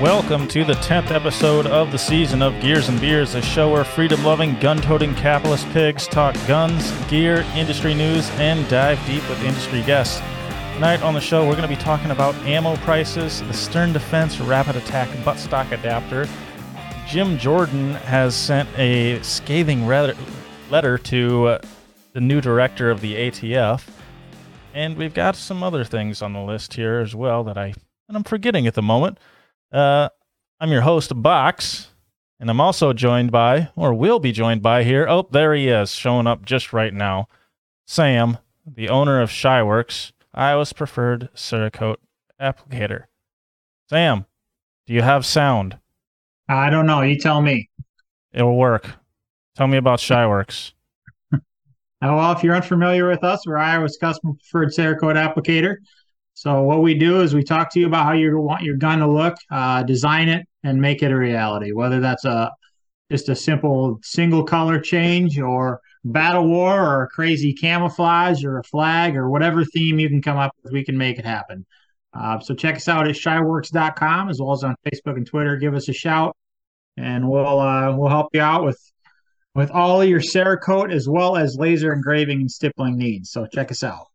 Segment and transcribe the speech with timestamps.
[0.00, 3.84] Welcome to the 10th episode of the season of Gears and Beers, a show where
[3.84, 9.38] freedom loving, gun toting capitalist pigs talk guns, gear, industry news, and dive deep with
[9.44, 10.22] industry guests.
[10.72, 14.40] Tonight on the show, we're going to be talking about ammo prices, the Stern Defense
[14.40, 16.26] Rapid Attack buttstock adapter.
[17.06, 21.60] Jim Jordan has sent a scathing letter to uh,
[22.14, 23.86] the new director of the ATF.
[24.72, 27.74] And we've got some other things on the list here as well that I
[28.08, 29.18] and I'm forgetting at the moment.
[29.72, 30.08] Uh,
[30.58, 31.88] I'm your host, Box,
[32.38, 35.06] and I'm also joined by, or will be joined by here.
[35.08, 37.28] Oh, there he is, showing up just right now.
[37.86, 41.96] Sam, the owner of Shyworks, Iowa's preferred Cerakote
[42.40, 43.04] applicator.
[43.88, 44.26] Sam,
[44.86, 45.78] do you have sound?
[46.48, 47.02] I don't know.
[47.02, 47.68] You tell me.
[48.32, 48.90] It'll work.
[49.56, 50.72] Tell me about Shyworks.
[52.02, 55.76] Well, if you're unfamiliar with us, we're Iowa's customer preferred Cerakote applicator.
[56.34, 59.00] So what we do is we talk to you about how you want your gun
[59.00, 61.72] to look, uh, design it, and make it a reality.
[61.72, 62.50] Whether that's a
[63.10, 69.16] just a simple single color change, or battle worn, or crazy camouflage, or a flag,
[69.16, 71.66] or whatever theme you can come up with, we can make it happen.
[72.12, 75.56] Uh, so check us out at shyworks.com as well as on Facebook and Twitter.
[75.56, 76.36] Give us a shout,
[76.96, 78.80] and we'll uh, we'll help you out with
[79.54, 83.30] with all your Cerakote as well as laser engraving and stippling needs.
[83.30, 84.09] So check us out.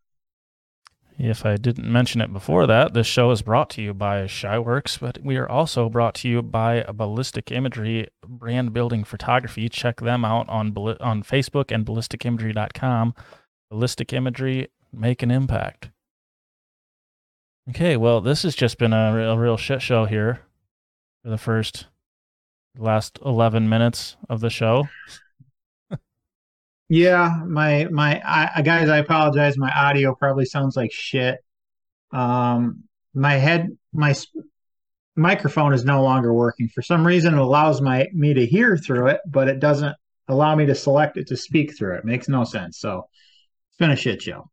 [1.17, 4.99] If I didn't mention it before that, this show is brought to you by Shyworks,
[4.99, 9.69] but we are also brought to you by Ballistic Imagery Brand Building Photography.
[9.69, 13.15] Check them out on on Facebook and ballisticimagery.com.
[13.69, 15.89] Ballistic Imagery, make an impact.
[17.69, 20.41] Okay, well, this has just been a real, real shit show here
[21.23, 21.87] for the first
[22.77, 24.89] last 11 minutes of the show.
[26.87, 29.57] Yeah, my my I, guys, I apologize.
[29.57, 31.39] My audio probably sounds like shit.
[32.11, 32.83] Um,
[33.13, 34.15] my head, my
[35.15, 36.69] microphone is no longer working.
[36.69, 39.95] For some reason, it allows my me to hear through it, but it doesn't
[40.27, 42.05] allow me to select it to speak through it.
[42.05, 42.79] Makes no sense.
[42.79, 43.07] So
[43.69, 44.49] it's been a shit show.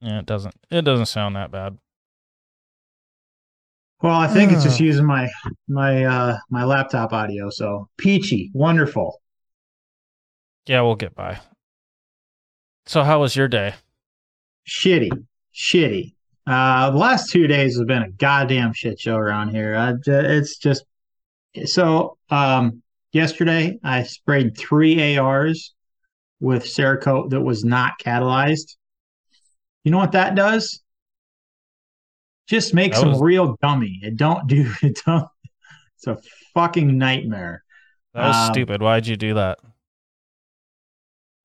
[0.00, 0.54] Yeah, it doesn't.
[0.70, 1.78] It doesn't sound that bad.
[4.02, 5.28] Well, I think it's just using my
[5.68, 7.50] my uh my laptop audio.
[7.50, 9.20] So peachy, wonderful.
[10.66, 11.38] Yeah, we'll get by.
[12.86, 13.74] So, how was your day?
[14.68, 15.10] Shitty,
[15.54, 16.14] shitty.
[16.46, 19.74] Uh, the last two days have been a goddamn shit show around here.
[19.74, 20.84] Uh, it's just
[21.64, 22.18] so.
[22.30, 22.82] Um,
[23.12, 25.74] yesterday I sprayed three ARs
[26.40, 28.76] with Cerakote that was not catalyzed.
[29.84, 30.82] You know what that does?
[32.48, 33.18] Just makes was...
[33.18, 34.00] them real dummy.
[34.02, 35.00] It don't do it.
[35.04, 35.26] Don't.
[35.96, 36.18] It's a
[36.54, 37.64] fucking nightmare.
[38.14, 38.82] That was um, stupid.
[38.82, 39.58] Why'd you do that?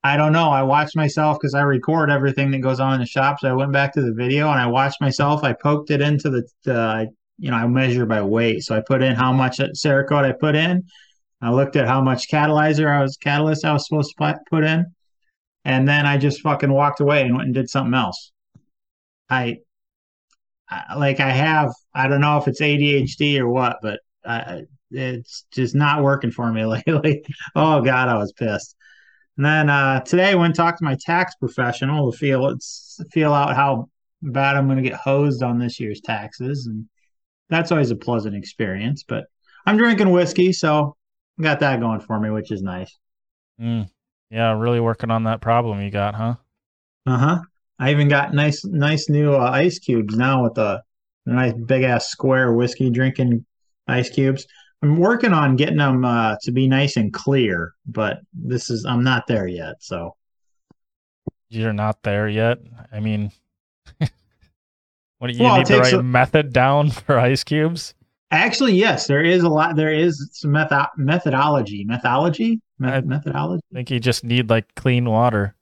[0.04, 0.50] I don't know.
[0.50, 3.40] I watched myself because I record everything that goes on in the shop.
[3.40, 5.44] So I went back to the video and I watched myself.
[5.44, 7.08] I poked it into the, the
[7.38, 8.64] you know, I measure by weight.
[8.64, 10.84] So I put in how much uh, Cerakote I put in.
[11.42, 14.86] I looked at how much catalyzer I was catalyst I was supposed to put in,
[15.66, 18.32] and then I just fucking walked away and went and did something else.
[19.28, 19.58] I,
[20.70, 25.46] I like I have I don't know if it's ADHD or what, but I, it's
[25.52, 27.24] just not working for me lately.
[27.56, 28.76] oh God, I was pissed.
[29.38, 33.00] And then uh, today I went and talked to my tax professional to feel it's
[33.12, 33.90] feel out how
[34.22, 36.86] bad I'm going to get hosed on this year's taxes, and
[37.50, 39.04] that's always a pleasant experience.
[39.08, 39.26] But
[39.66, 40.96] I'm drinking whiskey, so
[41.40, 42.98] I got that going for me, which is nice.
[43.60, 43.90] Mm.
[44.30, 46.36] Yeah, really working on that problem you got, huh?
[47.06, 47.40] Uh huh.
[47.80, 50.84] I even got nice, nice new uh, ice cubes now with a
[51.26, 53.46] nice big ass square whiskey drinking
[53.88, 54.46] ice cubes.
[54.82, 59.04] I'm working on getting them uh, to be nice and clear, but this is I'm
[59.04, 59.76] not there yet.
[59.80, 60.16] So
[61.50, 62.60] you're not there yet.
[62.92, 63.32] I mean,
[65.20, 67.94] what do you well, need the right a, method down for ice cubes?
[68.32, 69.76] Actually, yes, there is a lot.
[69.76, 73.62] There is some method methodology, methodology, Me- methodology.
[73.72, 75.56] I think you just need like clean water.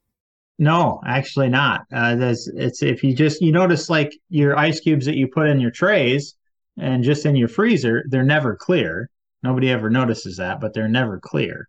[0.59, 1.81] No, actually not.
[1.91, 5.59] Uh, it's if you just you notice like your ice cubes that you put in
[5.59, 6.36] your trays
[6.79, 9.09] and just in your freezer, they're never clear.
[9.43, 11.67] Nobody ever notices that, but they're never clear.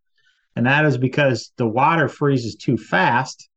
[0.57, 3.49] And that is because the water freezes too fast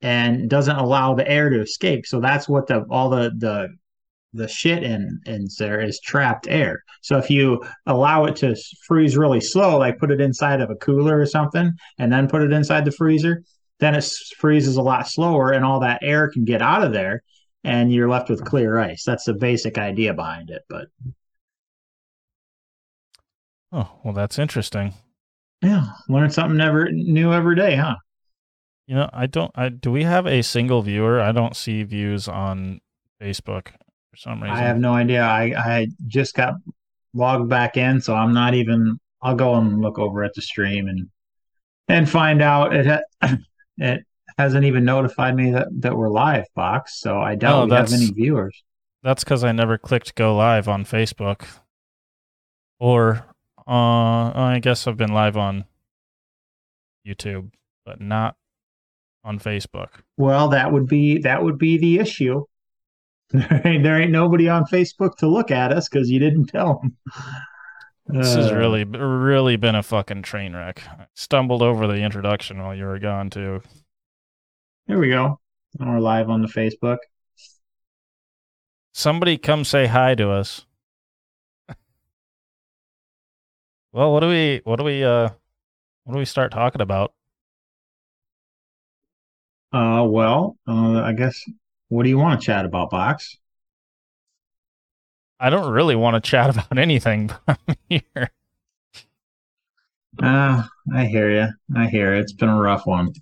[0.00, 2.06] and doesn't allow the air to escape.
[2.06, 3.68] So that's what the all the the
[4.32, 6.82] the shit in in there is trapped air.
[7.02, 10.76] So if you allow it to freeze really slow, like put it inside of a
[10.76, 13.42] cooler or something, and then put it inside the freezer,
[13.78, 14.04] then it
[14.36, 17.22] freezes a lot slower, and all that air can get out of there,
[17.64, 19.04] and you're left with clear ice.
[19.04, 20.62] That's the basic idea behind it.
[20.68, 20.88] But
[23.72, 24.94] oh, well, that's interesting.
[25.62, 27.96] Yeah, learn something never new every day, huh?
[28.86, 29.50] You know, I don't.
[29.54, 31.20] I do we have a single viewer?
[31.20, 32.80] I don't see views on
[33.20, 33.68] Facebook
[34.10, 34.56] for some reason.
[34.56, 35.22] I have no idea.
[35.22, 36.54] I I just got
[37.14, 38.98] logged back in, so I'm not even.
[39.22, 41.08] I'll go and look over at the stream and
[41.88, 43.00] and find out it
[43.78, 44.04] it
[44.38, 46.98] hasn't even notified me that that we're live, box.
[47.00, 48.62] So I doubt Oh, we have any viewers.
[49.02, 51.44] That's because I never clicked go live on Facebook.
[52.80, 53.24] Or,
[53.66, 55.64] uh, I guess I've been live on
[57.06, 57.50] YouTube,
[57.86, 58.36] but not
[59.22, 59.88] on Facebook.
[60.16, 62.44] Well, that would be that would be the issue.
[63.32, 66.78] There ain't, there ain't nobody on Facebook to look at us because you didn't tell
[66.80, 66.96] them.
[68.06, 70.82] This Uh, has really, really been a fucking train wreck.
[70.86, 73.62] I stumbled over the introduction while you were gone, too.
[74.86, 75.40] Here we go.
[75.80, 76.98] And we're live on the Facebook.
[78.92, 80.66] Somebody come say hi to us.
[83.92, 85.30] well, what do we, what do we, uh,
[86.04, 87.14] what do we start talking about?
[89.72, 91.42] Uh, well, uh, I guess.
[91.88, 93.38] What do you want to chat about, Box?
[95.40, 98.30] I don't really want to chat about anything but I'm here.
[100.22, 101.48] Ah, I hear you.
[101.74, 102.20] I hear it.
[102.20, 103.12] It's been a rough one.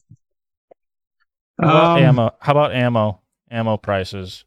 [1.62, 2.30] How about Um, ammo?
[2.40, 3.20] How about ammo?
[3.50, 4.44] Ammo prices.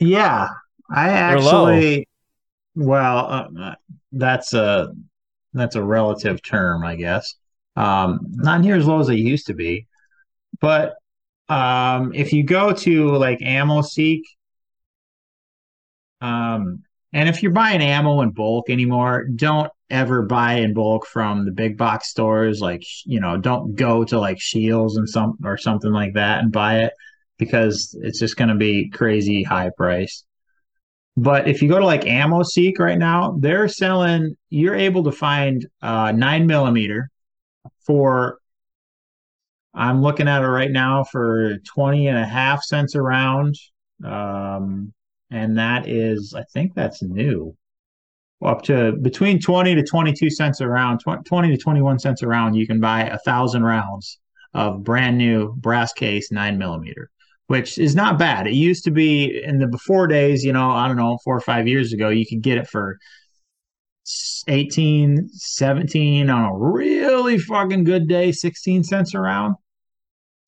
[0.00, 0.48] Yeah,
[0.90, 2.08] I actually.
[2.74, 3.74] Well, uh,
[4.10, 4.92] that's a
[5.52, 7.36] that's a relative term, I guess.
[7.76, 9.86] Um, not near as low as they used to be,
[10.60, 10.94] but
[11.48, 14.22] um, if you go to like AmmoSeek,
[16.20, 21.44] um, and if you're buying ammo in bulk anymore, don't ever buy in bulk from
[21.44, 22.60] the big box stores.
[22.60, 26.52] Like you know, don't go to like Scheels and some or something like that and
[26.52, 26.92] buy it
[27.38, 30.24] because it's just going to be crazy high price.
[31.16, 34.36] But if you go to like AmmoSeek right now, they're selling.
[34.50, 37.10] You're able to find uh, nine millimeter
[37.86, 38.38] for.
[39.76, 43.56] I'm looking at it right now for 20 and a half cents a round.
[44.04, 44.92] Um,
[45.32, 47.56] and that is, I think that's new.
[48.42, 52.56] Up to between 20 to 22 cents a round, 20 to 21 cents a round,
[52.56, 54.18] you can buy a thousand rounds
[54.52, 57.10] of brand new brass case nine millimeter
[57.46, 58.46] which is not bad.
[58.46, 61.40] It used to be in the before days, you know, I don't know, four or
[61.40, 62.98] five years ago, you could get it for
[64.48, 69.56] 18, 17 on a really fucking good day, 16 cents around.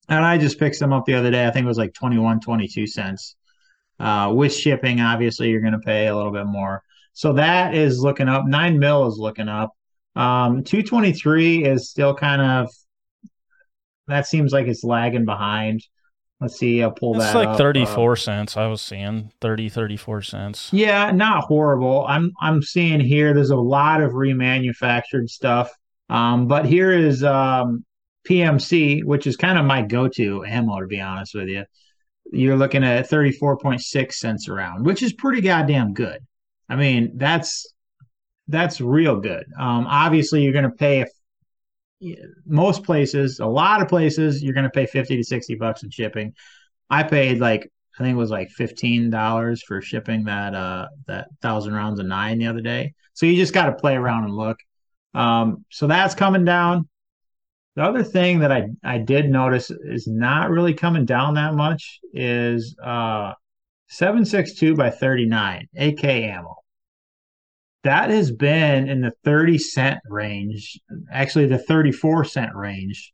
[0.09, 1.45] And I just picked some up the other day.
[1.45, 3.35] I think it was like 21, 22 cents.
[3.99, 6.83] Uh, with shipping, obviously, you're going to pay a little bit more.
[7.17, 8.45] So that is looking up.
[8.45, 9.71] Nine mil is looking up.
[10.15, 12.69] Um, 223 is still kind of,
[14.05, 15.81] that seems like it's lagging behind.
[16.39, 16.83] Let's see.
[16.83, 17.57] I'll pull It's that It's like up.
[17.57, 18.55] 34 cents.
[18.55, 20.71] I was seeing 30, 34 cents.
[20.71, 22.05] Uh, yeah, not horrible.
[22.07, 23.33] I'm I'm seeing here.
[23.33, 25.71] There's a lot of remanufactured stuff.
[26.09, 27.83] Um, but here is um,
[28.29, 31.65] PMC, which is kind of my go-to ammo, to be honest with you.
[32.31, 36.19] You're looking at 34.6 cents a round, which is pretty goddamn good.
[36.69, 37.73] I mean, that's
[38.47, 39.45] that's real good.
[39.57, 41.05] Um, obviously, you're going to pay
[42.45, 45.89] most places, a lot of places, you're going to pay 50 to 60 bucks in
[45.89, 46.33] shipping.
[46.89, 51.29] I paid like I think it was like fifteen dollars for shipping that uh that
[51.41, 52.93] thousand rounds of nine the other day.
[53.13, 54.57] So you just got to play around and look.
[55.13, 56.87] Um, so that's coming down.
[57.75, 61.99] The other thing that I I did notice is not really coming down that much
[62.13, 63.33] is uh
[63.87, 66.55] 762 by 39 AK ammo.
[67.83, 70.79] That has been in the 30 cent range,
[71.11, 73.13] actually the 34 cent range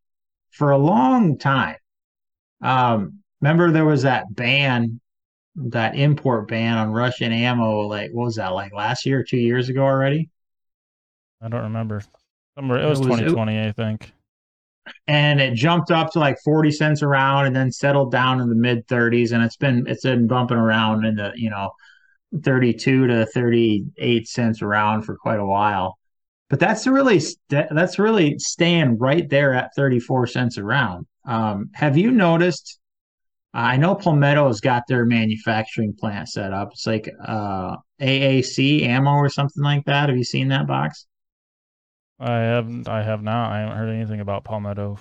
[0.52, 1.76] for a long time.
[2.62, 5.00] Um, remember there was that ban,
[5.56, 9.38] that import ban on Russian ammo, like what was that, like last year or two
[9.38, 10.30] years ago already?
[11.42, 12.02] I don't remember.
[12.58, 14.12] Somewhere, it was, It was- it- 2020, I think.
[15.08, 18.50] And it jumped up to like 40 cents a round and then settled down in
[18.50, 21.72] the mid 30s and it's been it's been bumping around in the you know
[22.42, 25.98] 32 to 38 cents a round for quite a while.
[26.50, 31.06] But that's really that's really staying right there at 34 cents a round.
[31.26, 32.80] Um, have you noticed
[33.56, 36.70] i know palmetto has got their manufacturing plant set up.
[36.74, 40.10] It's like uh, aac ammo or something like that.
[40.10, 41.06] Have you seen that box
[42.24, 42.88] I haven't.
[42.88, 43.52] I have not.
[43.52, 44.98] I haven't heard anything about Palmetto.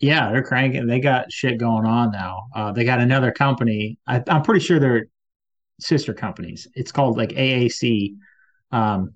[0.00, 0.86] Yeah, they're cranking.
[0.86, 2.46] They got shit going on now.
[2.54, 3.98] Uh, they got another company.
[4.06, 5.06] I, I'm pretty sure they're
[5.80, 6.66] sister companies.
[6.74, 8.14] It's called like AAC,
[8.72, 9.14] um,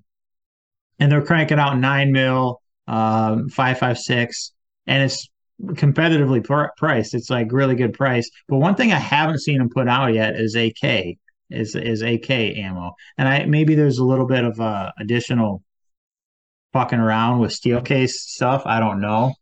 [0.99, 4.53] and they're cranking out nine mil, um, five five six,
[4.87, 5.27] and it's
[5.61, 7.13] competitively pr- priced.
[7.13, 8.29] It's like really good price.
[8.47, 11.17] But one thing I haven't seen them put out yet is AK
[11.49, 15.63] is is AK ammo, and I maybe there's a little bit of uh, additional
[16.73, 18.63] fucking around with steel case stuff.
[18.65, 19.33] I don't know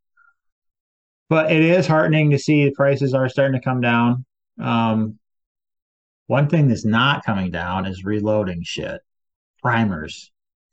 [1.31, 4.25] but it is heartening to see the prices are starting to come down.
[4.59, 5.17] Um,
[6.27, 8.99] one thing that's not coming down is reloading shit.
[9.61, 10.29] primers.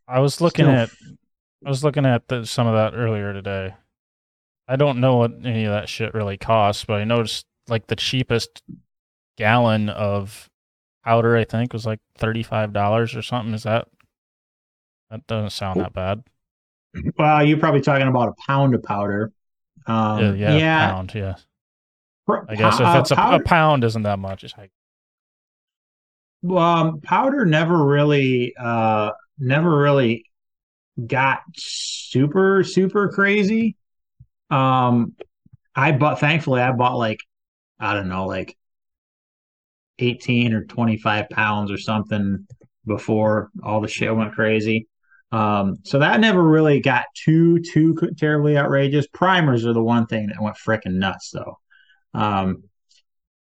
[0.09, 0.91] I was looking Still at
[1.65, 3.77] I was looking at the, some of that earlier today.
[4.67, 7.95] I don't know what any of that shit really costs, but I noticed like the
[7.95, 8.61] cheapest
[9.37, 10.49] gallon of
[11.05, 13.55] powder I think was like thirty five dollars or something.
[13.55, 13.87] Is that
[15.09, 16.25] that doesn't sound that bad?
[17.19, 19.33] Well, you're probably talking about a pound of powder.
[19.87, 20.93] Um, yeah, yeah, yeah.
[20.93, 21.15] pound.
[21.15, 21.35] Yeah,
[22.49, 24.45] I guess if uh, it's a, a pound, isn't that much?
[24.45, 24.71] It's like,
[26.51, 30.25] um, powder never really, uh, never really
[31.07, 33.77] got super, super crazy.
[34.51, 35.15] Um,
[35.75, 37.21] I bought, thankfully, I bought like,
[37.79, 38.57] I don't know, like
[39.99, 42.47] 18 or 25 pounds or something
[42.87, 44.88] before all the shit went crazy.
[45.31, 49.07] Um, so that never really got too, too terribly outrageous.
[49.09, 51.59] Primers are the one thing that went freaking nuts, though.
[52.15, 52.63] Um,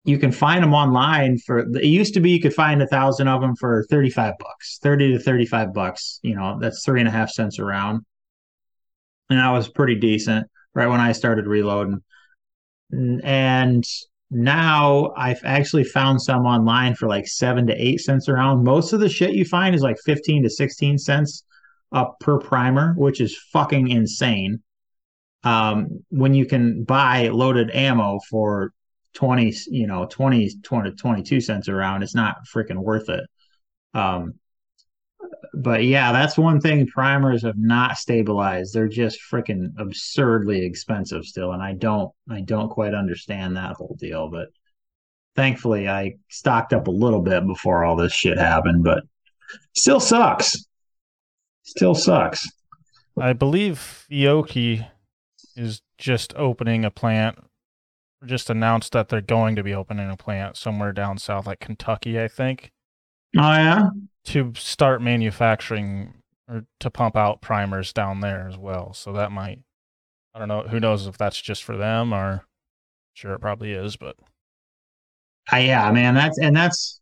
[0.08, 3.28] you can find them online for it used to be you could find a thousand
[3.28, 7.12] of them for 35 bucks 30 to 35 bucks you know that's three and a
[7.12, 8.04] half cents around
[9.30, 12.02] and that was pretty decent right when i started reloading
[12.92, 13.84] and
[14.32, 19.02] now i've actually found some online for like seven to eight cents around most of
[19.02, 21.44] the shit you find is like 15 to 16 cents
[21.92, 24.62] up per primer which is fucking insane.
[25.44, 28.74] Um, when you can buy loaded ammo for
[29.14, 33.24] 20 you know 20 20 22 cents around it's not freaking worth it.
[33.94, 34.36] Um
[35.54, 38.74] but yeah that's one thing primers have not stabilized.
[38.74, 43.96] They're just freaking absurdly expensive still and i don't i don't quite understand that whole
[44.00, 44.50] deal but
[45.36, 49.04] thankfully i stocked up a little bit before all this shit happened but
[49.74, 50.67] still sucks
[51.68, 52.48] still sucks
[53.20, 54.88] I believe Fiocchi
[55.56, 57.40] is just opening a plant.
[58.24, 62.20] Just announced that they're going to be opening a plant somewhere down south, like Kentucky,
[62.22, 62.72] I think.
[63.38, 63.90] oh yeah
[64.28, 66.14] to start manufacturing
[66.50, 68.94] or to pump out primers down there as well.
[68.94, 69.60] So that might,
[70.36, 72.46] I don't know, who knows if that's just for them or
[73.14, 74.18] sure it probably is, but
[75.52, 77.00] Uh, yeah, man, that's and that's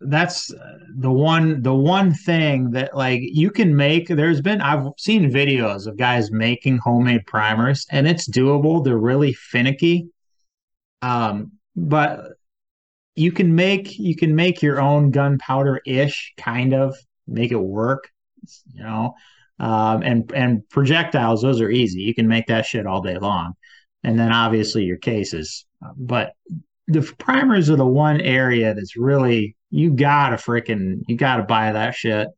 [0.00, 0.52] that's
[0.96, 5.86] the one the one thing that like you can make there's been I've seen videos
[5.86, 8.84] of guys making homemade primers and it's doable.
[8.84, 10.08] They're really finicky.
[11.02, 12.20] Um but
[13.16, 18.08] you can make you can make your own gunpowder ish kind of make it work,
[18.72, 19.14] you know.
[19.58, 22.02] Um and and projectiles those are easy.
[22.02, 23.54] You can make that shit all day long.
[24.04, 25.66] And then obviously your cases.
[25.96, 26.34] But
[26.88, 31.94] the primers are the one area that's really you gotta freaking you gotta buy that
[31.94, 32.28] shit.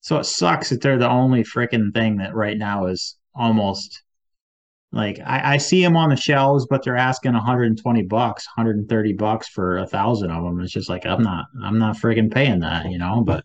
[0.00, 4.02] So it sucks that they're the only freaking thing that right now is almost
[4.92, 9.48] like I, I see them on the shelves, but they're asking 120 bucks, 130 bucks
[9.48, 10.60] for a thousand of them.
[10.60, 13.22] It's just like I'm not I'm not freaking paying that, you know.
[13.26, 13.44] But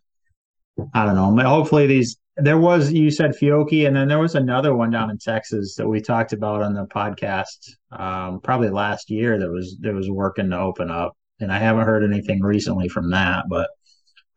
[0.93, 1.33] I don't know.
[1.35, 5.09] But hopefully these there was you said Fiocchi, and then there was another one down
[5.09, 9.77] in Texas that we talked about on the podcast um, probably last year that was
[9.81, 13.69] that was working to open up, and I haven't heard anything recently from that, but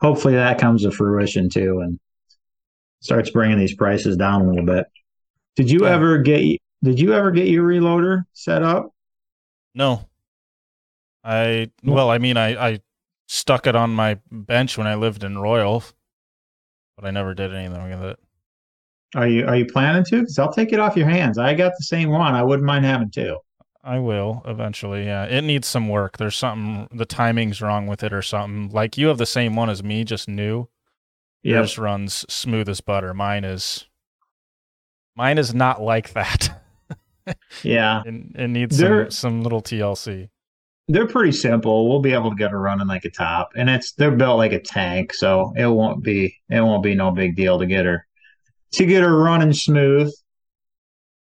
[0.01, 1.99] hopefully that comes to fruition too and
[3.01, 4.87] starts bringing these prices down a little bit.
[5.57, 5.95] Did you Yeah.
[5.95, 8.91] ever get did you ever get your reloader set up?
[9.75, 10.07] no.
[11.27, 12.81] I, well, I mean, I, I
[13.29, 15.83] stuck it on my bench when I lived in Royal,
[16.97, 18.19] but I never did anything with it.
[19.15, 20.21] Are you are you planning to?
[20.21, 21.39] Because I'll take it off your hands.
[21.39, 22.35] I got the same one.
[22.35, 23.39] I wouldn't mind having two.
[23.83, 25.05] I will eventually.
[25.05, 26.17] Yeah, it needs some work.
[26.17, 28.71] There's something the timing's wrong with it or something.
[28.71, 30.69] Like you have the same one as me, just new.
[31.43, 31.55] Yep.
[31.55, 33.13] Yours runs smooth as butter.
[33.13, 33.87] Mine is
[35.15, 36.61] mine is not like that.
[37.63, 38.03] Yeah.
[38.05, 40.29] it, it needs some some little TLC.
[40.89, 41.89] They're pretty simple.
[41.89, 43.53] We'll be able to get her running like a top.
[43.57, 47.11] And it's they're built like a tank, so it won't be it won't be no
[47.11, 48.07] big deal to get her
[48.73, 50.13] to get her running smooth.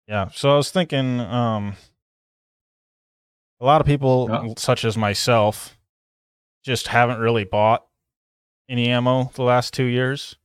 [0.08, 0.28] Yeah.
[0.34, 1.74] So I was thinking, um,
[3.60, 4.54] a lot of people, Yeah.
[4.56, 5.76] such as myself,
[6.64, 7.84] just haven't really bought
[8.68, 10.36] any ammo the last two years.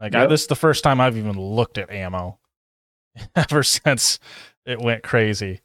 [0.00, 2.38] Like, I, this is the first time I've even looked at ammo
[3.36, 4.18] ever since
[4.66, 5.60] it went crazy.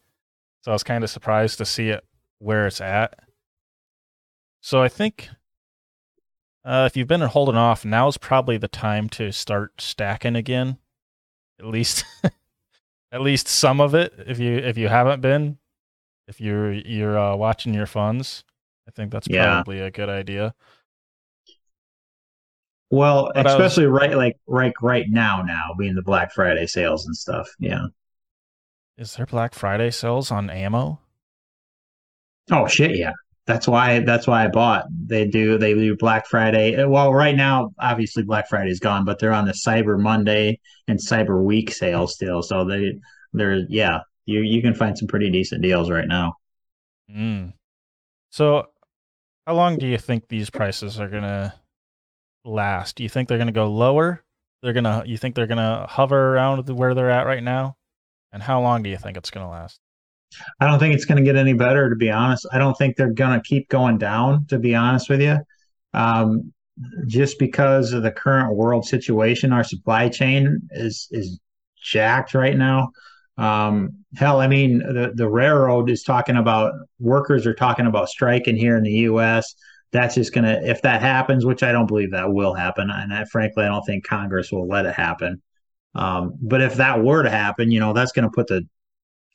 [0.62, 2.04] So I was kind of surprised to see it
[2.40, 3.18] where it's at.
[4.62, 5.30] So I think
[6.66, 10.78] uh, if you've been holding off, now's probably the time to start stacking again.
[11.60, 12.04] At least,
[13.12, 14.14] at least some of it.
[14.28, 15.58] If you if you haven't been,
[16.28, 18.44] if you're you're uh, watching your funds,
[18.88, 19.46] I think that's Yeah.
[19.56, 20.54] probably a good idea.
[22.90, 26.68] Well, But I was- especially right like right right now now being the Black Friday
[26.68, 27.50] sales and stuff.
[27.60, 27.88] Yeah.
[28.98, 31.00] Is there Black Friday sales on ammo?
[32.52, 33.12] Oh shit, yeah.
[33.46, 34.86] that's why that's why I bought.
[35.06, 36.84] They do they do Black Friday.
[36.86, 41.00] Well, right now, obviously Black Friday is gone, but they're on the Cyber Monday and
[41.00, 42.44] Cyber Week sale still.
[42.44, 43.00] So they
[43.34, 46.36] they're yeah, you you can find some pretty decent deals right now.
[47.10, 47.54] Mm.
[48.32, 48.68] So,
[49.46, 51.56] how long do you think these prices are gonna
[52.44, 52.98] last?
[52.98, 54.24] Do you think they're gonna go lower?
[54.62, 55.04] They're gonna.
[55.06, 57.78] You think they're gonna hover around where they're at right now?
[58.34, 59.80] And how long do you think it's gonna last?
[60.60, 62.46] I don't think it's going to get any better, to be honest.
[62.52, 65.38] I don't think they're going to keep going down, to be honest with you.
[65.94, 66.54] Um,
[67.08, 71.40] just because of the current world situation, our supply chain is is
[71.82, 72.90] jacked right now.
[73.38, 78.56] Um, hell, I mean, the the railroad is talking about workers are talking about striking
[78.56, 79.56] here in the U.S.
[79.92, 83.26] That's just gonna if that happens, which I don't believe that will happen, and I,
[83.26, 85.42] frankly, I don't think Congress will let it happen.
[85.96, 88.68] Um, but if that were to happen, you know, that's going to put the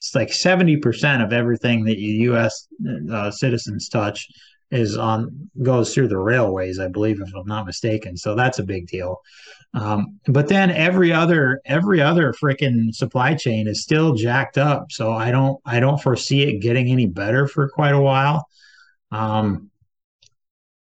[0.03, 2.67] it's like 70% of everything that U.S.
[3.09, 4.27] Uh, citizens touch
[4.73, 8.17] is on goes through the railways, I believe, if I'm not mistaken.
[8.17, 9.21] So that's a big deal.
[9.75, 14.91] Um, but then every other every other freaking supply chain is still jacked up.
[14.91, 18.49] So I don't I don't foresee it getting any better for quite a while.
[19.13, 19.71] Um,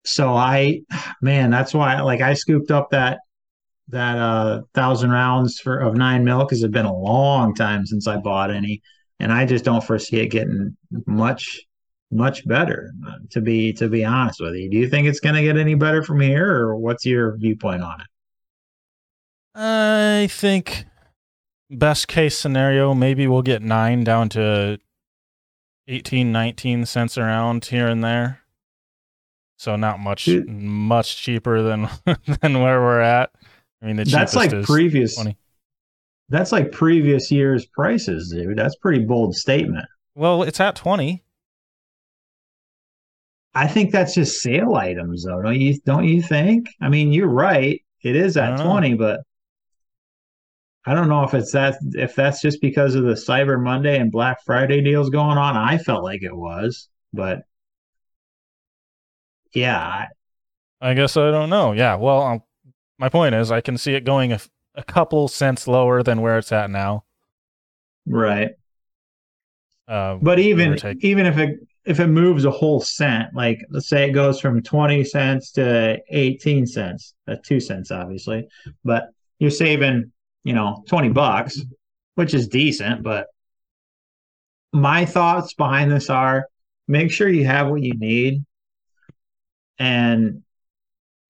[0.06, 0.82] so I,
[1.22, 3.20] man, that's why like I scooped up that
[3.90, 8.08] that uh thousand rounds for of nine mil because it's been a long time since
[8.08, 8.82] I bought any,
[9.20, 10.76] and I just don't foresee it getting
[11.06, 11.62] much
[12.12, 12.92] much better.
[13.32, 15.76] To be to be honest with you, do you think it's going to get any
[15.76, 18.08] better from here, or what's your viewpoint on it?
[19.56, 20.86] I think
[21.70, 24.80] best case scenario, maybe we'll get nine down to
[25.88, 28.40] 18, 19 cents around here and there.
[29.58, 31.90] So not much, Dude, much cheaper than
[32.42, 33.32] than where we're at.
[33.84, 35.16] I mean, that's like previous.
[35.16, 35.38] 20.
[36.30, 38.58] That's like previous year's prices, dude.
[38.58, 39.86] That's pretty bold statement.
[40.16, 41.24] Well, it's at twenty.
[43.54, 45.42] I think that's just sale items, though.
[45.42, 45.78] Don't you?
[45.86, 46.70] Don't you think?
[46.82, 47.82] I mean, you're right.
[48.04, 48.98] It is at twenty, know.
[48.98, 49.20] but
[50.86, 51.78] I don't know if it's that.
[51.94, 55.58] If that's just because of the Cyber Monday and Black Friday deals going on.
[55.58, 57.44] I felt like it was, but
[59.54, 60.08] yeah.
[60.82, 61.72] I, guess I don't know.
[61.72, 61.96] Yeah.
[61.96, 62.44] Well, um,
[63.04, 64.40] my point is, I can see it going a,
[64.76, 67.04] a couple cents lower than where it's at now.
[68.06, 68.52] Right.
[69.90, 74.08] Uh, but even even if it if it moves a whole cent, like let's say
[74.08, 78.48] it goes from twenty cents to eighteen cents, that's two cents obviously,
[78.86, 80.10] but you're saving
[80.46, 81.60] you know twenty bucks,
[82.16, 83.04] which is decent.
[83.04, 83.28] But
[84.72, 86.48] my thoughts behind this are:
[86.88, 88.46] make sure you have what you need,
[89.78, 90.42] and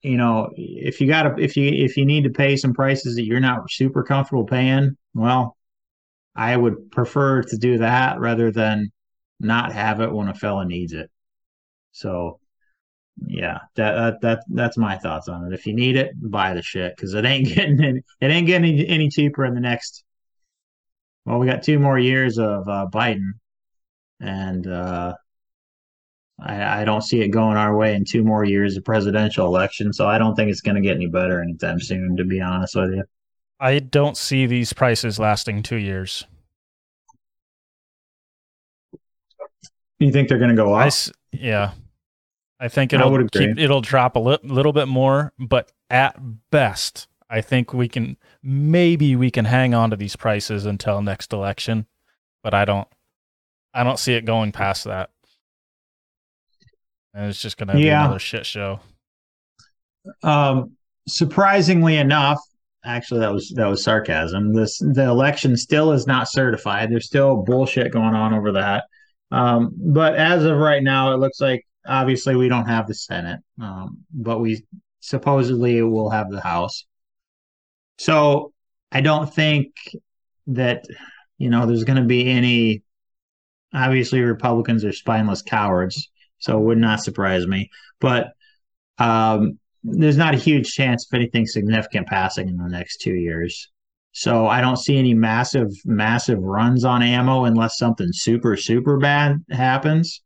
[0.04, 3.16] you know, if you got to, if you, if you need to pay some prices
[3.16, 5.56] that you're not super comfortable paying, well,
[6.36, 8.92] I would prefer to do that rather than
[9.40, 11.10] not have it when a fella needs it.
[11.94, 12.40] So,
[13.28, 15.54] yeah, that, that, that that's my thoughts on it.
[15.54, 18.80] If you need it, buy the shit because it ain't getting any, it ain't getting
[18.82, 20.04] any, cheaper in the next.
[21.26, 23.32] Well, we got two more years of uh, Biden,
[24.20, 25.14] and uh,
[26.40, 29.94] I, I, don't see it going our way in two more years of presidential election.
[29.94, 32.76] So I don't think it's going to get any better anytime soon, to be honest
[32.76, 33.04] with you.
[33.60, 36.26] I don't see these prices lasting two years.
[40.00, 40.92] You think they're going to go up?
[40.92, 41.72] I, yeah,
[42.60, 46.18] I think it'll I keep, it'll drop a li- little bit more, but at
[46.52, 51.32] best, I think we can maybe we can hang on to these prices until next
[51.32, 51.88] election,
[52.44, 52.88] but I don't
[53.74, 55.10] I don't see it going past that
[57.14, 57.80] and it's just gonna yeah.
[57.80, 58.80] be another shit show.
[60.22, 60.72] Um,
[61.08, 62.40] surprisingly enough,
[62.84, 64.54] actually that was that was sarcasm.
[64.54, 66.92] This the election still is not certified.
[66.92, 68.86] There's still bullshit going on over that.
[69.32, 73.40] Um, but as of right now, it looks like obviously we don't have the Senate,
[73.62, 74.64] um, but we
[75.00, 76.86] supposedly will have the House.
[77.98, 78.54] So
[78.92, 79.74] I don't think
[80.48, 80.86] that
[81.38, 82.84] you know there's going to be any.
[83.74, 86.12] Obviously, Republicans are spineless cowards,
[86.44, 87.70] so it would not surprise me.
[88.02, 88.34] But
[88.98, 93.72] um, there's not a huge chance of anything significant passing in the next two years.
[94.12, 99.38] So I don't see any massive, massive runs on ammo unless something super, super bad
[99.52, 100.22] happens.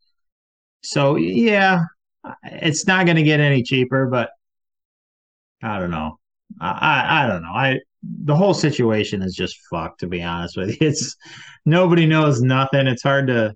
[0.82, 1.84] So yeah,
[2.44, 4.32] it's not going to get any cheaper, but
[5.62, 6.18] I don't know.
[6.60, 7.54] I, I, I don't know.
[7.54, 7.80] I
[8.24, 10.88] the whole situation is just fucked to be honest with you.
[10.88, 11.16] It's
[11.66, 12.88] nobody knows nothing.
[12.88, 13.56] It's hard to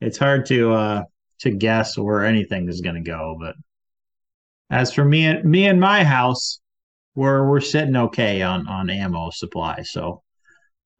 [0.00, 1.02] it's hard to uh
[1.40, 3.36] to guess where anything is going to go.
[3.40, 3.54] But
[4.70, 6.60] as for me and me and my house,
[7.14, 9.82] we're we're sitting okay on on ammo supply.
[9.82, 10.22] So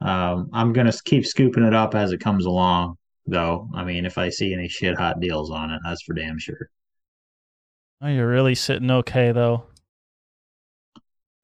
[0.01, 2.97] um, I'm going to keep scooping it up as it comes along.
[3.27, 3.69] though.
[3.75, 6.69] I mean, if I see any shit hot deals on it, that's for damn sure.
[8.01, 9.65] Are you really sitting okay though?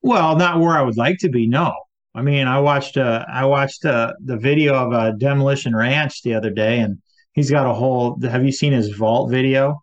[0.03, 1.47] Well, not where I would like to be.
[1.47, 1.73] No,
[2.15, 6.35] I mean, I watched uh, I watched uh, the video of a Demolition Ranch the
[6.35, 6.99] other day, and
[7.33, 8.19] he's got a whole.
[8.23, 9.83] Have you seen his vault video?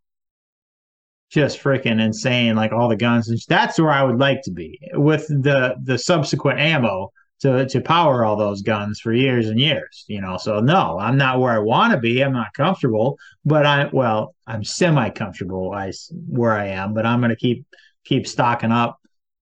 [1.30, 2.56] Just freaking insane!
[2.56, 5.98] Like all the guns, and that's where I would like to be with the the
[5.98, 10.06] subsequent ammo to to power all those guns for years and years.
[10.08, 12.22] You know, so no, I'm not where I want to be.
[12.24, 15.74] I'm not comfortable, but I well, I'm semi comfortable.
[15.74, 15.92] I
[16.28, 17.66] where I am, but I'm going to keep
[18.06, 19.00] keep stocking up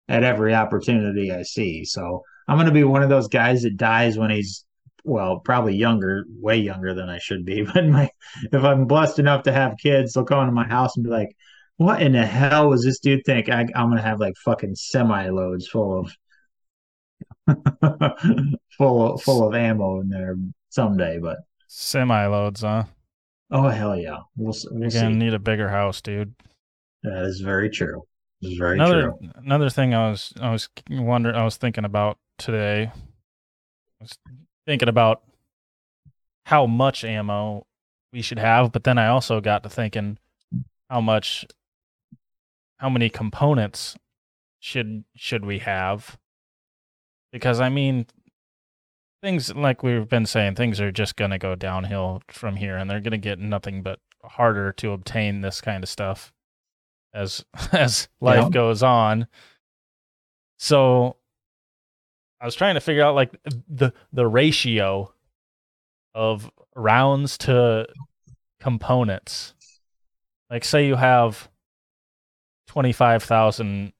[0.08, 1.84] at every opportunity I see.
[1.84, 4.64] So I'm going to be one of those guys that dies when he's
[5.04, 7.62] well, probably younger, way younger than I should be.
[7.74, 8.10] But my
[8.52, 11.36] if I'm blessed enough to have kids, they'll come into my house and be like,
[11.76, 13.48] "What in the hell was this dude think?
[13.48, 16.16] I, I'm going to have like fucking semi loads full of."
[18.78, 20.36] full of, full of ammo in there
[20.70, 21.38] someday, but
[21.68, 22.84] semi loads, huh?
[23.50, 24.20] Oh hell yeah!
[24.36, 26.34] We'll, we'll You're gonna need a bigger house, dude.
[27.02, 28.02] That is very true.
[28.40, 29.30] Is very another, true.
[29.36, 32.90] Another thing I was I was wondering I was thinking about today.
[34.00, 34.18] Was
[34.66, 35.22] thinking about
[36.46, 37.66] how much ammo
[38.12, 40.18] we should have, but then I also got to thinking
[40.88, 41.44] how much
[42.78, 43.96] how many components
[44.60, 46.18] should should we have?
[47.32, 48.06] Because I mean
[49.22, 53.00] things like we've been saying, things are just gonna go downhill from here and they're
[53.00, 56.32] gonna get nothing but harder to obtain this kind of stuff
[57.12, 58.50] as as life yeah.
[58.50, 59.26] goes on.
[60.58, 61.16] So
[62.44, 63.30] I was trying to figure out like
[63.70, 65.14] the the ratio
[66.14, 67.86] of rounds to
[68.60, 69.54] components.
[70.50, 71.48] Like say you have
[72.68, 73.94] 25,000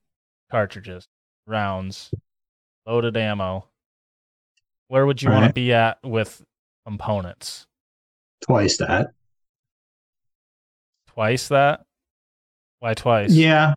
[0.51, 1.09] cartridges,
[1.47, 2.13] rounds,
[2.87, 3.65] loaded ammo.
[4.89, 6.45] Where would you want to be at with
[6.85, 7.67] components?
[8.43, 9.15] Twice that.
[11.15, 11.87] Twice that?
[12.81, 13.31] Why twice?
[13.31, 13.73] Yeah.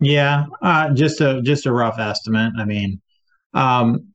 [0.00, 0.46] Yeah.
[0.62, 2.54] Uh, just a just a rough estimate.
[2.58, 3.02] I mean,
[3.54, 4.08] um,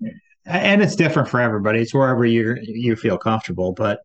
[0.45, 1.81] and it's different for everybody.
[1.81, 3.73] It's wherever you you feel comfortable.
[3.73, 3.99] But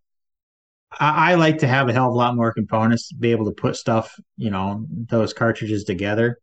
[0.99, 3.47] I, I, like to have a hell of a lot more components to be able
[3.47, 6.38] to put stuff, you know, those cartridges together.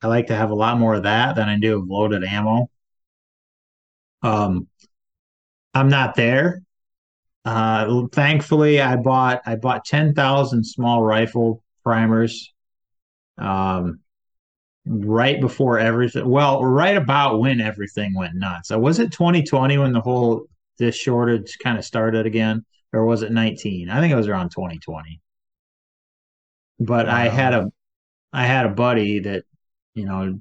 [0.00, 2.70] I like to have a lot more of that than I do of loaded ammo.
[4.22, 4.68] Um,
[5.74, 6.62] I'm not there.
[7.44, 12.52] Uh, thankfully, I bought I bought ten thousand small rifle primers.
[13.36, 14.00] Um,
[14.88, 18.68] right before everything well right about when everything went nuts.
[18.68, 20.46] So was it 2020 when the whole
[20.78, 24.50] this shortage kind of started again or was it 19 i think it was around
[24.50, 25.20] 2020
[26.80, 27.14] but wow.
[27.14, 27.70] i had a
[28.32, 29.44] i had a buddy that
[29.94, 30.38] you know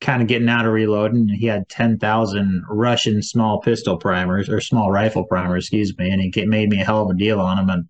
[0.00, 4.90] kind of getting out of reloading he had 10,000 russian small pistol primers or small
[4.90, 7.70] rifle primers excuse me and he made me a hell of a deal on them
[7.70, 7.88] and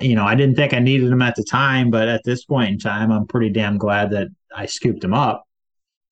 [0.00, 2.70] you know, I didn't think I needed them at the time, but at this point
[2.70, 5.46] in time, I'm pretty damn glad that I scooped them up.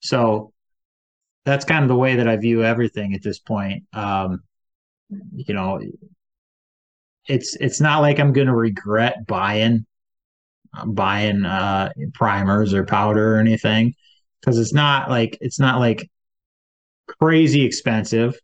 [0.00, 0.52] So
[1.44, 3.84] that's kind of the way that I view everything at this point.
[3.92, 4.42] Um,
[5.34, 5.80] you know,
[7.26, 9.86] it's it's not like I'm going to regret buying
[10.86, 13.94] buying uh, primers or powder or anything
[14.40, 16.10] because it's not like it's not like
[17.20, 18.34] crazy expensive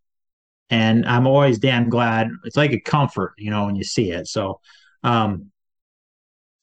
[0.68, 4.28] and i'm always damn glad it's like a comfort you know when you see it
[4.28, 4.60] so
[5.02, 5.50] um,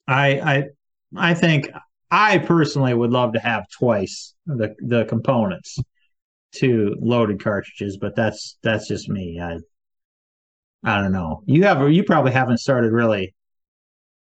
[0.07, 0.63] I I
[1.15, 1.69] I think
[2.09, 5.79] I personally would love to have twice the the components
[6.55, 9.39] to loaded cartridges, but that's that's just me.
[9.41, 9.57] I
[10.83, 11.43] I don't know.
[11.45, 13.33] You have you probably haven't started really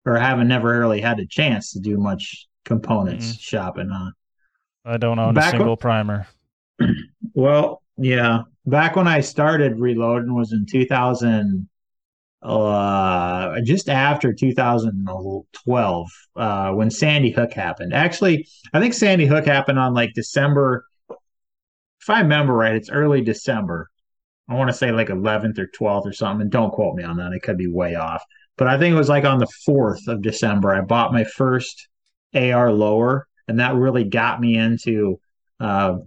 [0.05, 3.39] or haven't never really had a chance to do much components mm-hmm.
[3.39, 4.13] shopping on.
[4.85, 6.27] I don't own Back a single when, primer.
[7.33, 8.41] Well, yeah.
[8.65, 11.69] Back when I started reloading was in 2000
[12.43, 17.93] uh, just after 2012 uh, when Sandy Hook happened.
[17.93, 20.85] Actually, I think Sandy Hook happened on like December.
[21.09, 23.89] If I remember right, it's early December.
[24.49, 26.41] I want to say like 11th or 12th or something.
[26.41, 27.31] And don't quote me on that.
[27.31, 28.23] I could be way off.
[28.57, 30.73] But I think it was like on the 4th of December.
[30.73, 31.87] I bought my first
[32.33, 35.19] AR lower, and that really got me into
[35.59, 35.97] uh,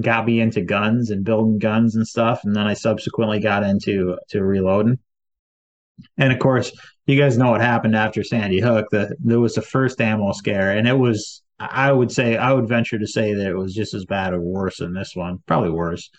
[0.00, 2.42] got me into guns and building guns and stuff.
[2.44, 4.98] And then I subsequently got into to reloading.
[6.18, 6.72] And of course,
[7.06, 8.86] you guys know what happened after Sandy Hook.
[8.92, 12.68] That there was the first ammo scare, and it was I would say I would
[12.68, 15.70] venture to say that it was just as bad or worse than this one, probably
[15.70, 16.10] worse.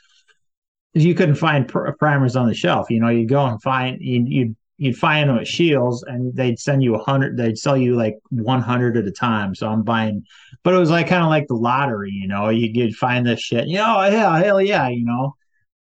[0.94, 2.90] You couldn't find pr- primers on the shelf.
[2.90, 6.60] You know, you'd go and find you'd, you'd you'd find them at Scheels, and they'd
[6.60, 7.38] send you a hundred.
[7.38, 9.56] They'd sell you like one hundred at a time.
[9.56, 10.24] So I'm buying,
[10.64, 12.12] but it was like kind of like the lottery.
[12.12, 13.68] You know, you'd, you'd find this shit.
[13.68, 15.36] You know, yeah, hell yeah, you know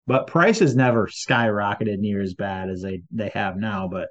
[0.07, 3.87] but prices never skyrocketed near as bad as they they have now.
[3.87, 4.09] But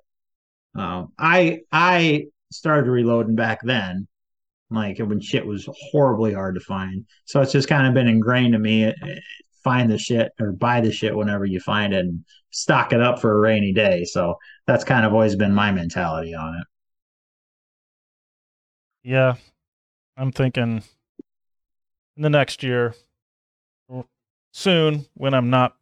[0.76, 4.08] Um, I I started reloading back then,
[4.70, 7.06] like when shit was horribly hard to find.
[7.26, 8.84] So it's just kind of been ingrained to me.
[8.86, 8.94] eh,
[9.64, 13.20] Find the shit or buy the shit whenever you find it and stock it up
[13.20, 14.04] for a rainy day.
[14.04, 16.66] So that's kind of always been my mentality on it.
[19.02, 19.36] Yeah,
[20.16, 20.82] I'm thinking
[22.16, 22.94] in the next year,
[24.52, 25.76] soon when I'm not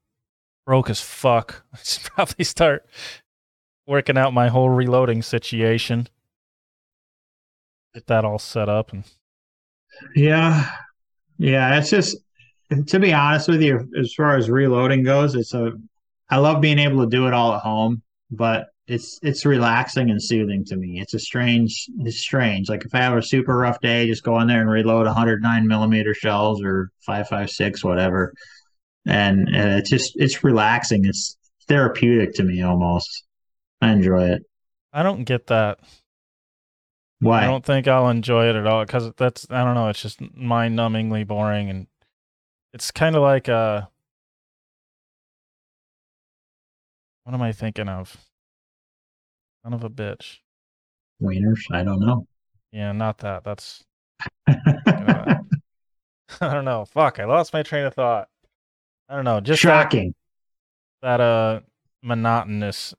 [0.70, 2.86] broke as fuck, I should probably start
[3.88, 6.06] working out my whole reloading situation.
[7.92, 9.02] Get that all set up and
[10.14, 10.70] Yeah.
[11.38, 11.76] Yeah.
[11.76, 12.18] It's just,
[12.86, 15.72] to be honest with you, as far as reloading goes, it's a,
[16.30, 20.22] I love being able to do it all at home, but it's, it's relaxing and
[20.22, 21.00] soothing to me.
[21.00, 22.68] It's a strange, it's strange.
[22.68, 25.66] Like if I have a super rough day, just go in there and reload 109
[25.66, 28.32] millimeter shells or 556, whatever.
[29.06, 31.04] And uh, it's just, it's relaxing.
[31.04, 31.36] It's
[31.68, 33.24] therapeutic to me almost.
[33.80, 34.42] I enjoy it.
[34.92, 35.78] I don't get that.
[37.20, 37.44] Why?
[37.44, 39.88] I don't think I'll enjoy it at all because that's I don't know.
[39.88, 41.86] It's just mind-numbingly boring, and
[42.72, 43.82] it's kind of like uh,
[47.24, 48.16] what am I thinking of?
[49.62, 50.38] Son of a bitch.
[51.22, 51.60] Wieners?
[51.70, 52.26] I don't know.
[52.72, 53.44] Yeah, not that.
[53.44, 53.84] That's
[54.46, 55.38] I
[56.40, 56.86] don't know.
[56.86, 58.28] Fuck, I lost my train of thought.
[59.10, 59.40] I don't know.
[59.40, 60.14] Just that, Shocking.
[61.02, 61.60] that uh
[62.00, 62.94] monotonous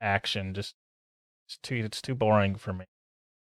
[0.00, 0.54] action.
[0.54, 0.74] Just
[1.48, 2.84] it's too it's too boring for me.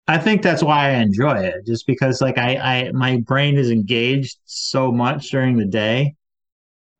[0.09, 3.71] I think that's why I enjoy it, just because like I, I my brain is
[3.71, 6.15] engaged so much during the day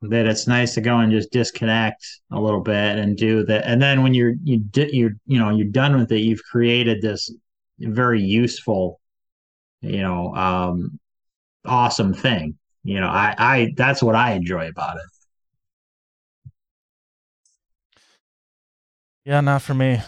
[0.02, 3.66] that it's nice to go and just disconnect a little bit and do that.
[3.66, 7.02] And then when you're you di- you're you know you're done with it, you've created
[7.02, 7.30] this
[7.78, 9.00] very useful,
[9.82, 10.98] you know, um,
[11.66, 12.56] awesome thing.
[12.82, 15.02] You know, I I that's what I enjoy about it.
[19.24, 20.00] Yeah, not for me.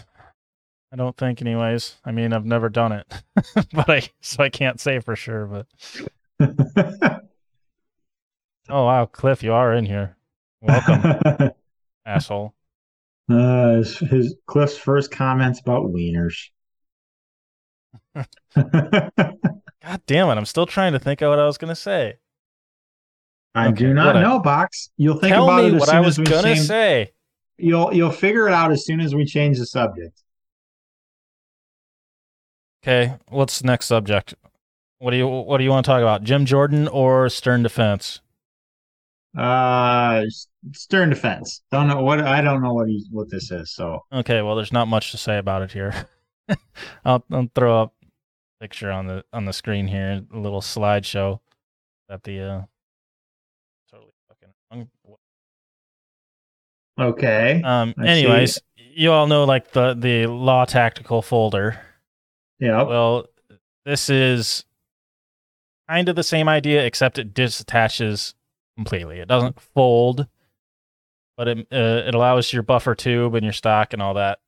[0.91, 1.95] I don't think, anyways.
[2.05, 3.11] I mean, I've never done it,
[3.73, 5.45] but I so I can't say for sure.
[5.45, 5.67] But
[8.69, 10.17] oh wow, Cliff, you are in here.
[10.61, 11.51] Welcome,
[12.05, 12.53] asshole.
[13.29, 16.49] Uh, his, his Cliff's first comments about wieners.
[18.15, 20.37] God damn it!
[20.37, 22.17] I'm still trying to think of what I was gonna say.
[23.55, 24.89] I Okay, do not know, Box.
[24.97, 26.67] You'll think Tell about it as what soon I as was we gonna change.
[26.67, 27.11] say.
[27.57, 30.21] You'll you'll figure it out as soon as we change the subject.
[32.83, 34.33] Okay, what's the next subject?
[34.99, 36.23] What do you What do you want to talk about?
[36.23, 38.21] Jim Jordan or Stern Defense?
[39.37, 40.23] Uh,
[40.73, 41.63] stern defense.
[41.71, 43.71] Don't know what I don't know what he, what this is.
[43.73, 46.07] So Okay, well, there's not much to say about it here.
[47.05, 47.93] I'll, I'll throw up
[48.59, 51.39] a picture on the on the screen here, a little slideshow
[52.09, 52.61] that the uh
[53.89, 54.53] totally fucking
[56.99, 57.61] okay.
[57.63, 57.93] um.
[57.97, 58.09] I see.
[58.09, 61.79] Anyways, you all know like the the law tactical folder.
[62.59, 62.83] yeah.
[62.83, 63.27] Well,
[63.85, 64.65] this is
[65.89, 68.33] kind of the same idea, except it disattaches
[68.77, 69.19] completely.
[69.19, 70.27] It doesn't fold,
[71.37, 74.39] but it uh, it allows your buffer tube and your stock and all that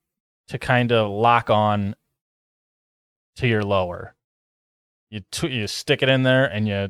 [0.47, 1.95] to kind of lock on
[3.37, 4.15] to your lower.
[5.09, 6.89] You tw- you stick it in there and you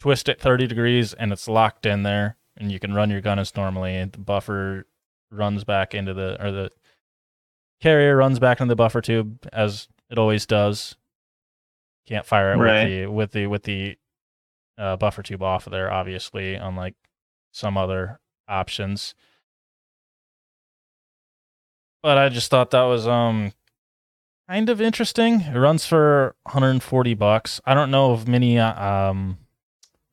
[0.00, 3.38] twist it 30 degrees and it's locked in there and you can run your gun
[3.38, 4.86] as normally the buffer
[5.34, 6.70] runs back into the or the
[7.80, 10.96] carrier runs back into the buffer tube as it always does.
[12.06, 12.82] Can't fire it Right.
[12.82, 13.96] with the with the with the
[14.78, 16.94] uh, buffer tube off of there, obviously, unlike
[17.52, 19.14] some other options.
[22.02, 23.52] But I just thought that was um
[24.48, 25.40] kind of interesting.
[25.42, 27.60] It runs for 140 bucks.
[27.64, 29.38] I don't know of many uh, um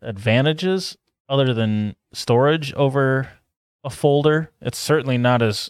[0.02, 3.30] advantages other than storage over
[3.84, 4.52] a folder.
[4.62, 5.70] It's certainly not as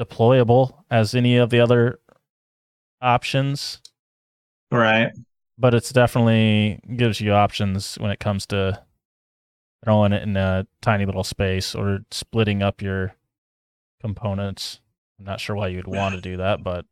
[0.00, 2.00] deployable as any of the other
[3.00, 3.80] options,
[4.70, 5.10] Right.
[5.58, 8.82] but it's definitely gives you options when it comes to
[9.84, 13.14] throwing it in a tiny little space or splitting up your
[14.00, 14.80] components.
[15.18, 16.84] I'm not sure why you'd want to do that, but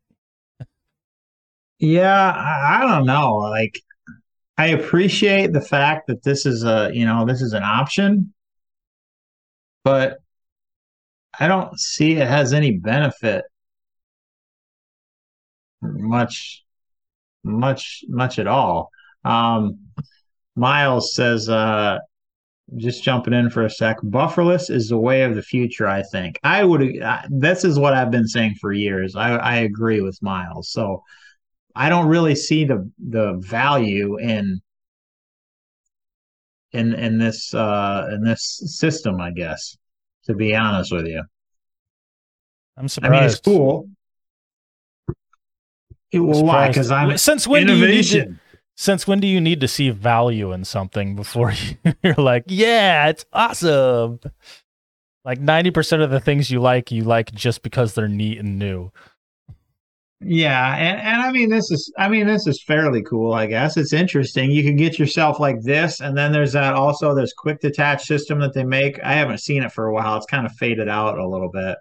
[1.78, 2.30] Yeah.
[2.32, 3.36] I, I don't know.
[3.36, 3.80] Like,
[4.58, 8.34] I appreciate the fact that this is a you know this is an option,
[9.84, 10.18] but
[11.38, 13.44] I don't see it has any benefit
[15.82, 16.64] much
[17.44, 18.90] much much at all.
[19.24, 19.78] Um,
[20.56, 21.98] Miles says, uh,
[22.76, 25.88] just jumping in for a sec, bufferless is the way of the future.
[25.88, 27.00] I think I would.
[27.00, 29.16] Uh, this is what I've been saying for years.
[29.16, 30.70] I, I agree with Miles.
[30.70, 31.02] So
[31.74, 34.60] I don't really see the the value in
[36.72, 39.20] in in this uh in this system.
[39.20, 39.76] I guess
[40.24, 41.22] to be honest with you.
[42.76, 43.12] I'm surprised.
[43.12, 43.44] I mean, it's surprised.
[43.44, 43.88] cool.
[46.26, 46.68] well, why?
[46.68, 48.18] Because I'm since when innovation.
[48.18, 48.40] do you need to,
[48.76, 51.52] since when do you need to see value in something before
[52.02, 54.20] you're like, yeah, it's awesome?
[55.24, 58.58] Like ninety percent of the things you like, you like just because they're neat and
[58.58, 58.90] new.
[60.22, 63.78] Yeah, and, and I mean this is I mean this is fairly cool, I guess.
[63.78, 64.50] It's interesting.
[64.50, 68.38] You can get yourself like this, and then there's that also there's quick detach system
[68.40, 69.02] that they make.
[69.02, 70.18] I haven't seen it for a while.
[70.18, 71.78] It's kind of faded out a little bit.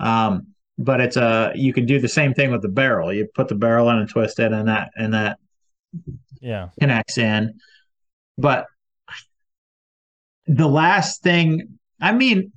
[0.00, 3.12] Um, but it's a you can do the same thing with the barrel.
[3.12, 5.38] You put the barrel in and twist it and that and that
[6.40, 7.54] yeah connects in.
[8.36, 8.66] But
[10.46, 12.52] the last thing I mean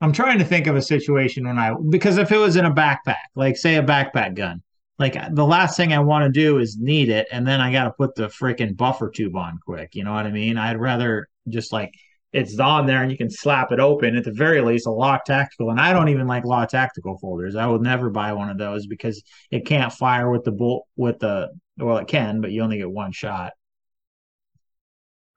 [0.00, 2.72] I'm trying to think of a situation when I because if it was in a
[2.72, 4.62] backpack, like say a backpack gun,
[4.98, 7.84] like the last thing I want to do is need it, and then I got
[7.84, 9.94] to put the freaking buffer tube on quick.
[9.94, 10.56] You know what I mean?
[10.56, 11.92] I'd rather just like
[12.32, 14.16] it's on there and you can slap it open.
[14.16, 17.56] At the very least, a Law Tactical, and I don't even like law Tactical folders.
[17.56, 21.18] I would never buy one of those because it can't fire with the bolt with
[21.18, 23.52] the well, it can, but you only get one shot.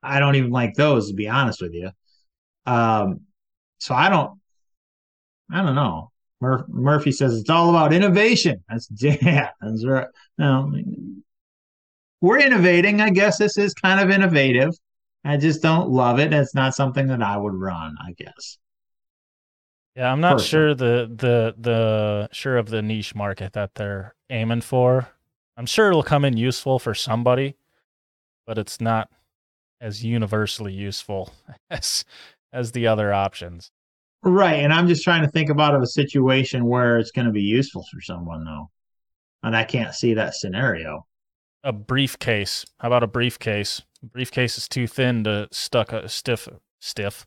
[0.02, 1.90] I don't even like those to be honest with you.
[2.66, 3.22] Um,
[3.78, 4.38] so I don't
[5.54, 6.10] I don't know.
[6.40, 8.62] Mur- Murphy says it's all about innovation.
[8.68, 10.08] That's yeah, that's right.
[12.20, 13.00] We're innovating.
[13.00, 14.74] I guess this is kind of innovative.
[15.24, 16.32] I just don't love it.
[16.32, 17.94] It's not something that I would run.
[18.00, 18.58] I guess.
[19.94, 24.62] Yeah, I'm not sure the the the sure of the niche market that they're aiming
[24.62, 25.08] for.
[25.56, 27.54] I'm sure it'll come in useful for somebody,
[28.44, 29.08] but it's not
[29.80, 31.32] as universally useful
[31.70, 32.04] as
[32.52, 33.70] as the other options.
[34.24, 34.60] Right.
[34.64, 37.84] And I'm just trying to think about a situation where it's going to be useful
[37.92, 38.70] for someone, though.
[39.42, 41.06] And I can't see that scenario.
[41.62, 42.64] A briefcase.
[42.78, 43.82] How about a briefcase?
[44.02, 46.48] A briefcase is too thin to stuck a stiff
[46.80, 47.26] stiff.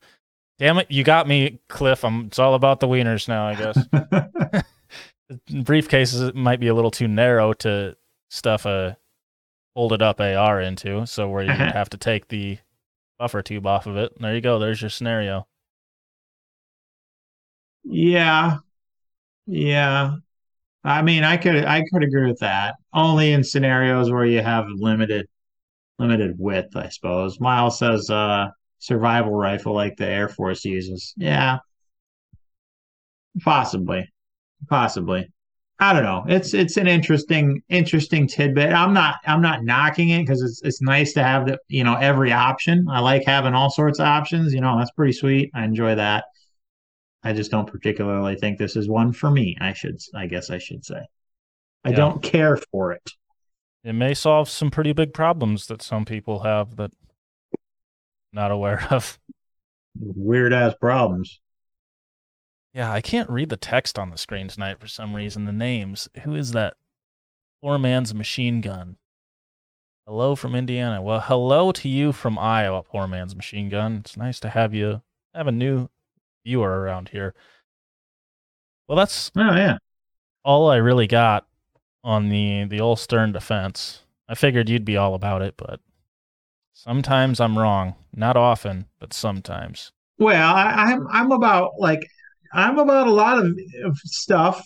[0.59, 2.03] Damn it, you got me, Cliff.
[2.03, 4.63] I'm it's all about the wieners now, I guess.
[5.51, 7.95] Briefcases might be a little too narrow to
[8.29, 8.97] stuff a
[9.75, 12.57] folded up AR into, so where you have to take the
[13.19, 14.19] buffer tube off of it.
[14.19, 14.59] There you go.
[14.59, 15.47] There's your scenario.
[17.89, 18.57] Yeah.
[19.47, 20.15] Yeah.
[20.83, 22.75] I mean, I could I could agree with that.
[22.93, 25.27] Only in scenarios where you have limited
[25.99, 27.39] limited width, I suppose.
[27.39, 28.47] Miles says uh
[28.79, 31.13] survival rifle like the Air Force uses.
[31.17, 31.59] Yeah.
[33.43, 34.07] Possibly.
[34.69, 35.27] Possibly.
[35.79, 36.25] I don't know.
[36.27, 38.73] It's it's an interesting interesting tidbit.
[38.73, 41.95] I'm not I'm not knocking it because it's it's nice to have the you know
[41.95, 42.87] every option.
[42.89, 44.53] I like having all sorts of options.
[44.53, 45.51] You know that's pretty sweet.
[45.53, 46.25] I enjoy that.
[47.23, 49.57] I just don't particularly think this is one for me.
[49.59, 51.01] I should, I guess, I should say.
[51.83, 51.95] I yeah.
[51.95, 53.11] don't care for it.
[53.83, 56.91] It may solve some pretty big problems that some people have that
[58.33, 59.19] not aware of.
[59.99, 61.39] Weird ass problems.
[62.73, 65.45] Yeah, I can't read the text on the screen tonight for some reason.
[65.45, 66.07] The names.
[66.23, 66.75] Who is that?
[67.61, 68.97] Poor man's machine gun.
[70.05, 71.01] Hello from Indiana.
[71.01, 73.97] Well, hello to you from Iowa, poor man's machine gun.
[73.97, 75.01] It's nice to have you
[75.33, 75.89] I have a new
[76.47, 77.35] viewer around here.
[78.87, 79.77] Well, that's oh yeah,
[80.45, 81.45] all I really got
[82.05, 84.03] on the the old Stern defense.
[84.29, 85.81] I figured you'd be all about it, but
[86.73, 87.95] sometimes I'm wrong.
[88.15, 89.91] Not often, but sometimes.
[90.17, 92.07] Well, I, I'm I'm about like
[92.53, 93.47] I'm about a lot of,
[93.83, 94.65] of stuff,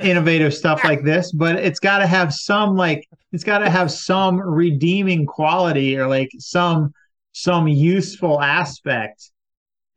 [0.00, 3.92] innovative stuff like this, but it's got to have some like it's got to have
[3.92, 6.94] some redeeming quality or like some
[7.32, 9.30] some useful aspect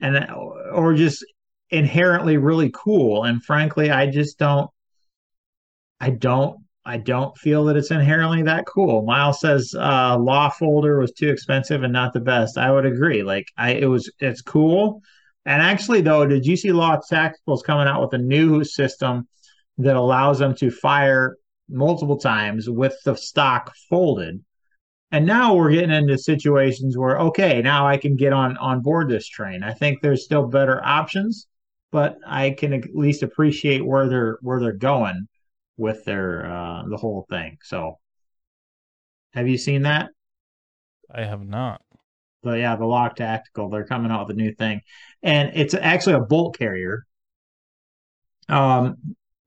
[0.02, 0.30] and
[0.74, 1.26] or just
[1.70, 3.24] inherently really cool.
[3.24, 4.70] And frankly, I just don't.
[6.00, 6.62] I don't.
[6.86, 9.06] I don't feel that it's inherently that cool.
[9.06, 12.58] Miles says uh, Law Folder was too expensive and not the best.
[12.58, 13.22] I would agree.
[13.22, 14.12] Like I, it was.
[14.20, 15.02] It's cool.
[15.46, 19.28] And actually, though, did you see Law Tacticals coming out with a new system
[19.78, 21.38] that allows them to fire
[21.70, 24.44] multiple times with the stock folded?
[25.12, 29.10] And now we're getting into situations where okay now i can get on on board
[29.10, 29.64] this train.
[29.64, 31.48] I think there's still better options
[31.92, 35.28] but i can at least appreciate where they're where they're going
[35.78, 37.58] with their uh the whole thing.
[37.64, 38.00] So
[39.34, 40.10] have you seen that?
[41.14, 41.82] I have not.
[42.44, 44.82] But yeah the Law Tactical they're coming out with a new thing.
[45.24, 47.06] And it's actually a bolt carrier
[48.48, 48.98] um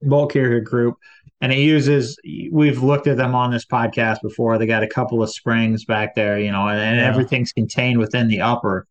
[0.01, 0.97] bolt carrier group
[1.43, 2.16] and it uses
[2.51, 4.57] we've looked at them on this podcast before.
[4.57, 7.07] They got a couple of springs back there you know and, and yeah.
[7.07, 8.86] everything's contained within the upper.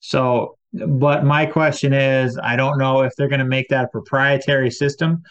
[0.00, 3.88] So but my question is i don't know if they're going to make that a
[3.88, 5.22] proprietary system.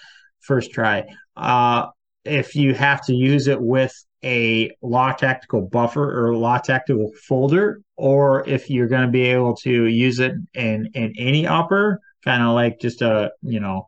[0.42, 1.06] First try.
[1.36, 1.88] Uh,
[2.26, 3.94] if you have to use it with
[4.24, 9.56] a law Tactical buffer or law Tactical folder or if you're going to be able
[9.56, 13.88] to use it in in any upper kind of like just a you know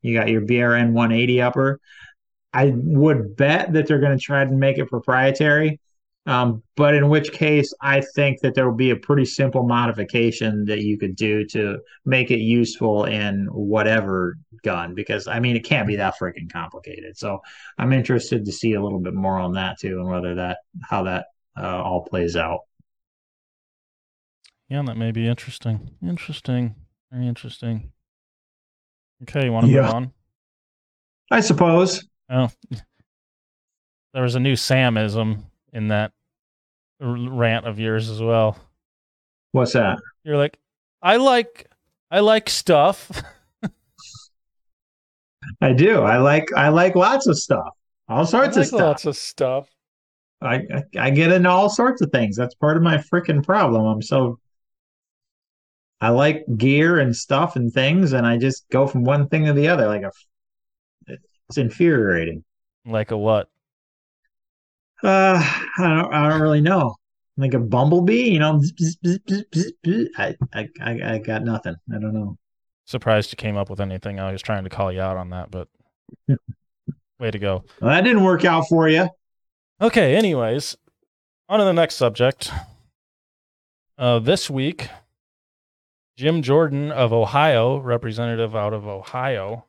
[0.00, 1.80] you got your brn 180 upper
[2.54, 5.80] I would bet that they're going to try to make it proprietary.
[6.26, 10.64] Um, but in which case, I think that there will be a pretty simple modification
[10.66, 14.94] that you could do to make it useful in whatever gun.
[14.94, 17.18] Because I mean, it can't be that freaking complicated.
[17.18, 17.40] So
[17.76, 21.02] I'm interested to see a little bit more on that too, and whether that how
[21.02, 21.26] that
[21.58, 22.60] uh, all plays out.
[24.68, 25.90] Yeah, that may be interesting.
[26.02, 26.74] Interesting.
[27.12, 27.92] Very interesting.
[29.22, 29.82] Okay, you want to yeah.
[29.82, 30.12] move on?
[31.30, 32.02] I suppose.
[32.30, 32.50] Oh,
[34.12, 36.12] there was a new Samism in that
[37.00, 38.56] rant of yours as well.
[39.52, 39.98] What's that?
[40.24, 40.58] You're like,
[41.02, 41.70] I like,
[42.10, 43.22] I like stuff.
[45.60, 46.00] I do.
[46.00, 47.68] I like, I like lots of stuff.
[48.08, 48.80] All sorts like of stuff.
[48.80, 49.68] Lots of stuff.
[50.40, 52.36] I, I, I get into all sorts of things.
[52.36, 53.84] That's part of my freaking problem.
[53.84, 54.38] I'm so
[56.00, 59.54] I like gear and stuff and things, and I just go from one thing to
[59.54, 59.86] the other.
[59.86, 60.10] Like a,
[61.48, 62.44] it's infuriating.
[62.86, 63.48] Like a what?
[65.02, 65.38] Uh,
[65.78, 66.96] I don't, I don't really know.
[67.36, 68.62] Like a bumblebee, you know.
[70.16, 71.74] I, I, I got nothing.
[71.92, 72.38] I don't know.
[72.86, 74.20] Surprised you came up with anything.
[74.20, 75.68] I was trying to call you out on that, but
[77.18, 77.64] way to go.
[77.80, 79.08] Well, that didn't work out for you.
[79.80, 80.14] Okay.
[80.14, 80.76] Anyways,
[81.48, 82.50] on to the next subject.
[83.98, 84.88] Uh, this week,
[86.16, 89.66] Jim Jordan of Ohio, representative out of Ohio,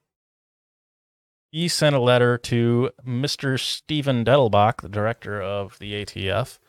[1.56, 3.58] he sent a letter to Mr.
[3.58, 6.60] Steven Dettelbach, the director of the ATF,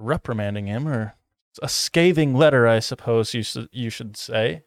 [0.00, 1.14] reprimanding him, or
[1.62, 4.64] a scathing letter, I suppose you, you should say.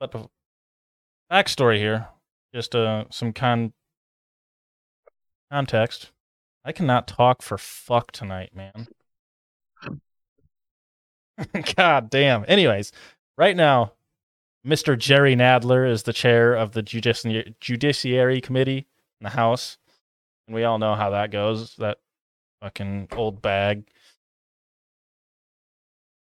[0.00, 0.28] But the
[1.30, 2.08] backstory here,
[2.54, 3.74] just uh, some con-
[5.52, 6.12] context.
[6.64, 8.88] I cannot talk for fuck tonight, man.
[11.76, 12.46] God damn.
[12.48, 12.90] Anyways,
[13.36, 13.92] right now,
[14.66, 14.98] Mr.
[14.98, 18.86] Jerry Nadler is the chair of the Judici- Judiciary Committee
[19.20, 19.78] in the House.
[20.46, 21.76] And we all know how that goes.
[21.76, 21.98] That
[22.60, 23.84] fucking old bag.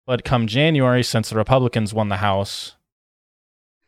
[0.06, 2.76] But come January, since the Republicans won the House,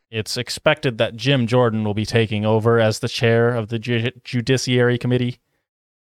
[0.09, 4.11] it's expected that Jim Jordan will be taking over as the chair of the Ju-
[4.23, 5.39] Judiciary Committee.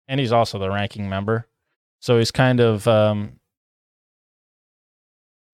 [0.08, 1.48] And he's also the ranking member.
[2.00, 3.39] So he's kind of um,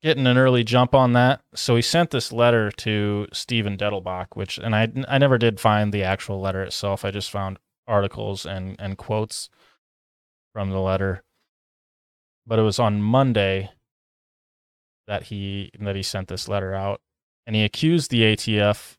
[0.02, 1.42] getting an early jump on that.
[1.56, 5.92] So he sent this letter to Steven Dettelbach, which, and I, I never did find
[5.92, 7.04] the actual letter itself.
[7.04, 9.50] I just found articles and, and quotes
[10.54, 11.24] from the letter.
[12.48, 13.72] But it was on Monday
[15.08, 17.02] that he that he sent this letter out,
[17.46, 18.98] and he accused the ATF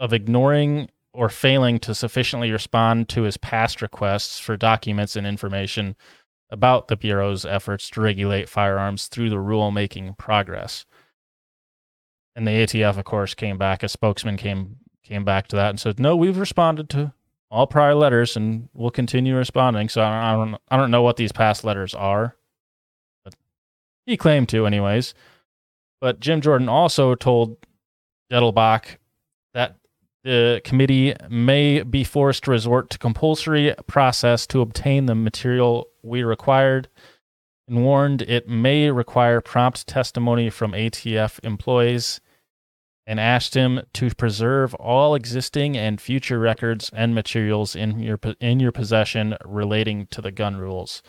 [0.00, 5.96] of ignoring or failing to sufficiently respond to his past requests for documents and information
[6.50, 10.84] about the Bureau's efforts to regulate firearms through the rulemaking progress.
[12.34, 13.82] And the ATF, of course, came back.
[13.82, 17.12] A spokesman came came back to that and said, "No, we've responded to
[17.50, 21.02] all prior letters, and we'll continue responding." So I don't, I don't, I don't know
[21.02, 22.36] what these past letters are,
[23.24, 23.34] but
[24.04, 25.14] he claimed to, anyways.
[26.00, 27.56] But Jim Jordan also told
[28.30, 28.98] Dettelbach
[30.26, 36.24] the committee may be forced to resort to compulsory process to obtain the material we
[36.24, 36.88] required
[37.68, 42.20] and warned it may require prompt testimony from ATF employees
[43.06, 48.58] and asked him to preserve all existing and future records and materials in your in
[48.58, 51.04] your possession relating to the gun rules.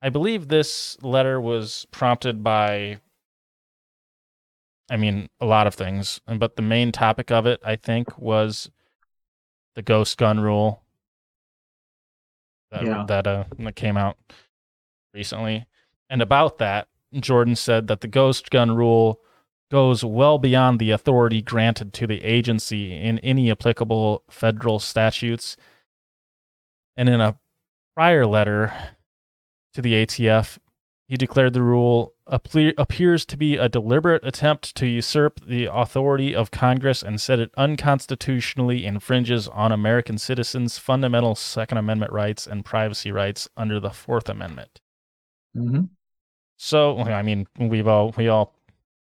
[0.00, 3.00] I believe this letter was prompted by
[4.90, 8.70] I mean, a lot of things, but the main topic of it, I think, was
[9.76, 10.82] the ghost gun rule
[12.72, 13.04] that yeah.
[13.06, 14.18] that uh that came out
[15.14, 15.66] recently.
[16.08, 19.20] And about that, Jordan said that the ghost gun rule
[19.70, 25.56] goes well beyond the authority granted to the agency in any applicable federal statutes.
[26.96, 27.38] And in a
[27.94, 28.72] prior letter
[29.74, 30.58] to the ATF,
[31.10, 36.52] he declared the rule appears to be a deliberate attempt to usurp the authority of
[36.52, 43.10] Congress and said it unconstitutionally infringes on American citizens' fundamental Second Amendment rights and privacy
[43.10, 44.80] rights under the Fourth Amendment.
[45.56, 45.86] Mm-hmm.
[46.56, 48.54] So, I mean, we've all we all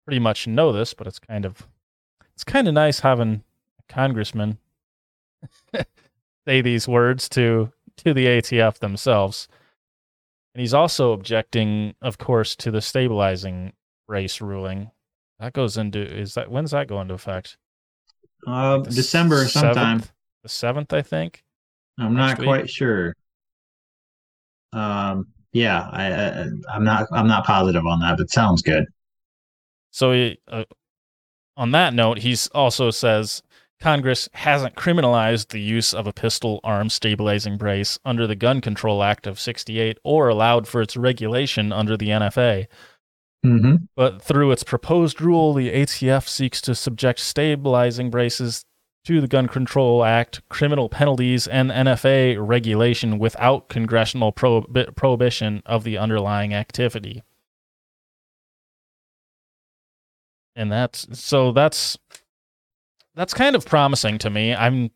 [0.04, 1.66] pretty much know this, but it's kind of
[2.34, 3.42] it's kind of nice having
[3.80, 4.58] a congressman
[6.46, 9.48] say these words to to the ATF themselves.
[10.54, 13.72] And he's also objecting, of course, to the stabilizing
[14.08, 14.90] race ruling.
[15.38, 17.56] That goes into is that when's that go into effect?
[18.46, 20.02] Uh, December sometime.
[20.42, 21.44] The seventh, I think.
[21.98, 22.46] I'm not week.
[22.46, 23.14] quite sure.
[24.72, 28.84] Um, yeah, I, I I'm not I'm not positive on that, but sounds good.
[29.90, 30.64] So he, uh,
[31.56, 33.42] on that note, he also says
[33.80, 39.02] Congress hasn't criminalized the use of a pistol arm stabilizing brace under the Gun Control
[39.02, 42.66] Act of 68 or allowed for its regulation under the NFA.
[43.44, 43.76] Mm-hmm.
[43.96, 48.66] But through its proposed rule, the ATF seeks to subject stabilizing braces
[49.06, 55.84] to the Gun Control Act, criminal penalties, and NFA regulation without congressional prohib- prohibition of
[55.84, 57.22] the underlying activity.
[60.54, 61.96] And that's so that's
[63.14, 64.54] that's kind of promising to me.
[64.54, 64.90] I'm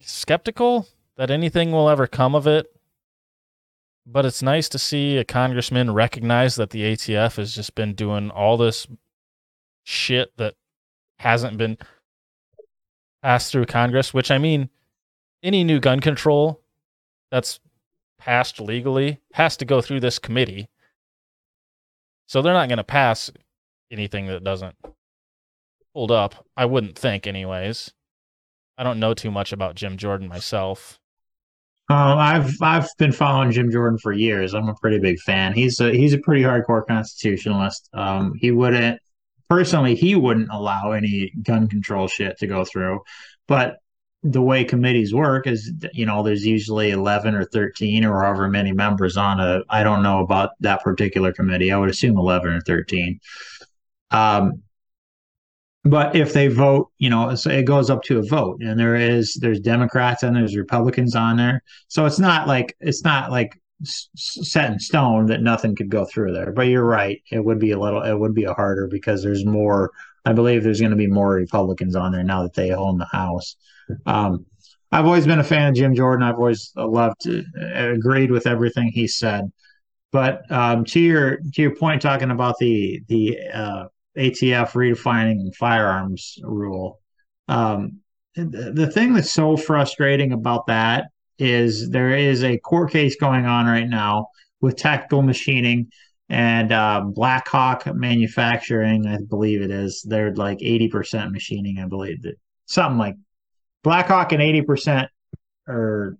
[0.00, 2.66] skeptical that anything will ever come of it,
[4.06, 8.30] but it's nice to see a congressman recognize that the ATF has just been doing
[8.30, 8.86] all this
[9.84, 10.54] shit that
[11.18, 11.78] hasn't been
[13.22, 14.68] passed through Congress, which I mean,
[15.42, 16.60] any new gun control
[17.30, 17.60] that's
[18.18, 20.68] passed legally has to go through this committee.
[22.26, 23.30] So they're not going to pass
[23.90, 24.74] anything that doesn't
[25.94, 26.46] hold up.
[26.56, 27.92] I wouldn't think, anyways.
[28.78, 30.98] I don't know too much about Jim Jordan myself.
[31.88, 34.54] Um, I've I've been following Jim Jordan for years.
[34.54, 35.52] I'm a pretty big fan.
[35.52, 37.88] He's a he's a pretty hardcore constitutionalist.
[37.92, 39.00] Um, he wouldn't
[39.50, 43.00] personally he wouldn't allow any gun control shit to go through,
[43.46, 43.76] but
[44.22, 48.70] the way committees work is you know there's usually 11 or 13 or however many
[48.70, 52.60] members on a i don't know about that particular committee i would assume 11 or
[52.60, 53.18] 13
[54.12, 54.62] um,
[55.84, 59.36] but if they vote, you know, it goes up to a vote, and there is
[59.40, 64.70] there's Democrats and there's Republicans on there, so it's not like it's not like set
[64.70, 66.52] in stone that nothing could go through there.
[66.52, 69.44] But you're right, it would be a little, it would be a harder because there's
[69.44, 69.90] more.
[70.24, 73.06] I believe there's going to be more Republicans on there now that they own the
[73.06, 73.56] House.
[74.06, 74.46] Um,
[74.92, 76.22] I've always been a fan of Jim Jordan.
[76.22, 77.26] I've always loved,
[77.74, 79.50] agreed with everything he said.
[80.12, 83.84] But um, to your to your point, talking about the the uh,
[84.16, 87.00] ATF redefining firearms rule.
[87.48, 88.00] Um,
[88.34, 91.06] the, the thing that's so frustrating about that
[91.38, 94.28] is there is a court case going on right now
[94.60, 95.88] with tactical machining
[96.28, 99.06] and uh, Blackhawk manufacturing.
[99.06, 100.02] I believe it is.
[100.08, 102.22] They're like 80% machining, I believe.
[102.22, 102.36] That
[102.66, 103.16] something like
[103.82, 105.08] Blackhawk and 80%
[105.68, 106.16] are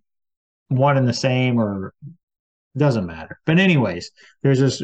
[0.68, 1.94] one and the same or
[2.76, 3.38] doesn't matter.
[3.44, 4.10] But anyways,
[4.42, 4.82] there's this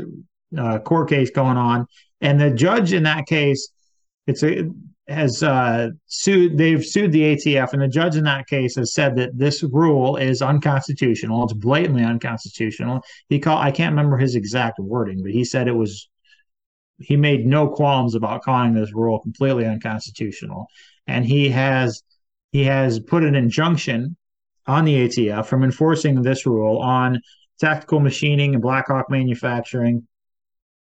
[0.56, 1.86] uh, court case going on,
[2.20, 3.70] and the judge in that case,
[4.26, 4.70] it's a
[5.08, 6.58] has uh, sued.
[6.58, 10.16] They've sued the ATF, and the judge in that case has said that this rule
[10.16, 11.44] is unconstitutional.
[11.44, 13.00] It's blatantly unconstitutional.
[13.28, 13.64] He called.
[13.64, 16.08] I can't remember his exact wording, but he said it was.
[17.00, 20.66] He made no qualms about calling this rule completely unconstitutional,
[21.06, 22.02] and he has
[22.50, 24.16] he has put an injunction
[24.66, 27.20] on the ATF from enforcing this rule on
[27.60, 30.06] tactical machining and Blackhawk manufacturing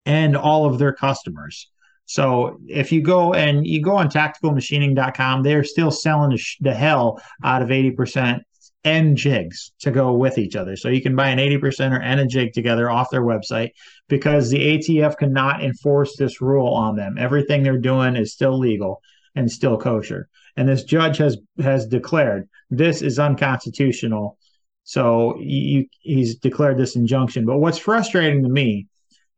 [0.05, 1.69] and all of their customers.
[2.05, 7.61] So if you go and you go on tacticalmachining.com, they're still selling the, hell out
[7.61, 8.41] of 80%
[8.83, 10.75] and jigs to go with each other.
[10.75, 13.71] So you can buy an 80% or and a jig together off their website
[14.07, 17.17] because the ATF cannot enforce this rule on them.
[17.19, 19.01] Everything they're doing is still legal
[19.35, 20.29] and still kosher.
[20.57, 24.37] And this judge has has declared this is unconstitutional.
[24.83, 27.45] So you, he's declared this injunction.
[27.45, 28.87] But what's frustrating to me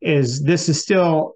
[0.02, 1.36] is this is still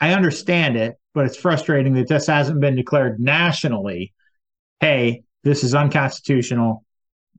[0.00, 4.12] I understand it, but it's frustrating that this hasn't been declared nationally.
[4.80, 6.84] Hey, this is unconstitutional.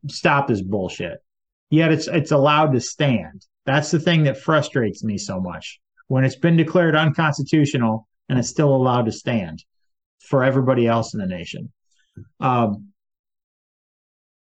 [0.08, 1.20] Stop this bullshit.
[1.70, 3.46] Yet it's it's allowed to stand.
[3.66, 5.80] That's the thing that frustrates me so much.
[6.08, 9.64] When it's been declared unconstitutional and it's still allowed to stand
[10.20, 11.72] for everybody else in the nation.
[12.40, 12.93] Um,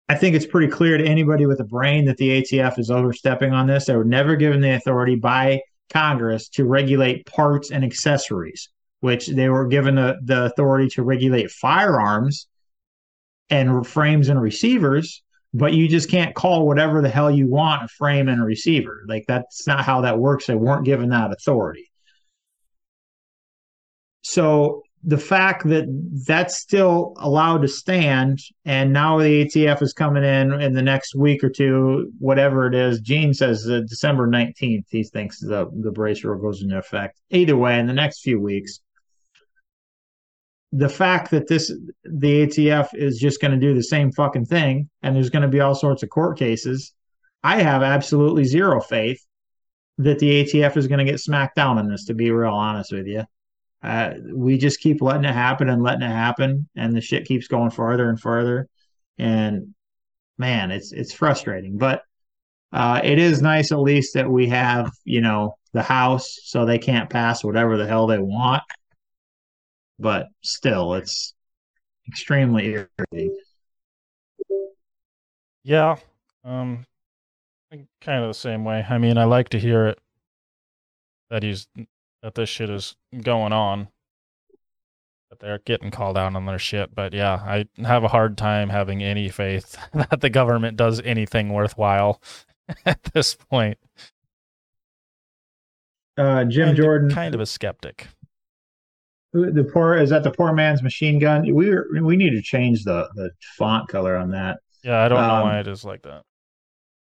[0.09, 3.52] I think it's pretty clear to anybody with a brain that the ATF is overstepping
[3.52, 3.86] on this.
[3.86, 9.50] They were never given the authority by Congress to regulate parts and accessories, which they
[9.50, 12.46] were given the, the authority to regulate firearms
[13.50, 17.88] and frames and receivers, but you just can't call whatever the hell you want a
[17.88, 19.02] frame and a receiver.
[19.09, 20.46] Like that's not how that works.
[20.46, 21.90] They weren't given that authority.
[24.22, 25.86] So the fact that
[26.26, 31.14] that's still allowed to stand and now the ATF is coming in in the next
[31.14, 33.00] week or two, whatever it is.
[33.00, 37.22] Gene says December 19th, he thinks the, the brace goes into effect.
[37.30, 38.80] Either way, in the next few weeks,
[40.72, 41.72] the fact that this
[42.04, 45.48] the ATF is just going to do the same fucking thing and there's going to
[45.48, 46.92] be all sorts of court cases,
[47.42, 49.24] I have absolutely zero faith
[49.96, 52.92] that the ATF is going to get smacked down on this, to be real honest
[52.92, 53.24] with you
[53.83, 57.47] uh, we just keep letting it happen and letting it happen, and the shit keeps
[57.47, 58.68] going farther and farther.
[59.18, 59.74] And
[60.37, 62.03] man, it's it's frustrating, but
[62.72, 66.79] uh, it is nice at least that we have you know the House, so they
[66.79, 68.62] can't pass whatever the hell they want.
[69.99, 71.35] But still, it's
[72.09, 73.39] extremely irritating.
[75.62, 75.97] Yeah,
[76.45, 76.85] um,
[78.01, 78.85] kind of the same way.
[78.89, 80.01] I mean, I like to hear it
[81.31, 81.68] that he's
[82.23, 83.89] that this shit is going on,
[85.31, 86.95] that they're getting called out on their shit.
[86.95, 91.51] But yeah, I have a hard time having any faith that the government does anything
[91.53, 92.21] worthwhile
[92.87, 93.79] at this point.
[96.16, 98.09] Uh, Jim I'm Jordan, kind of a skeptic.
[99.33, 101.43] the poor is that the poor man's machine gun.
[101.55, 104.59] We were, we need to change the the font color on that.
[104.83, 106.23] Yeah, I don't know Um, why it is like that.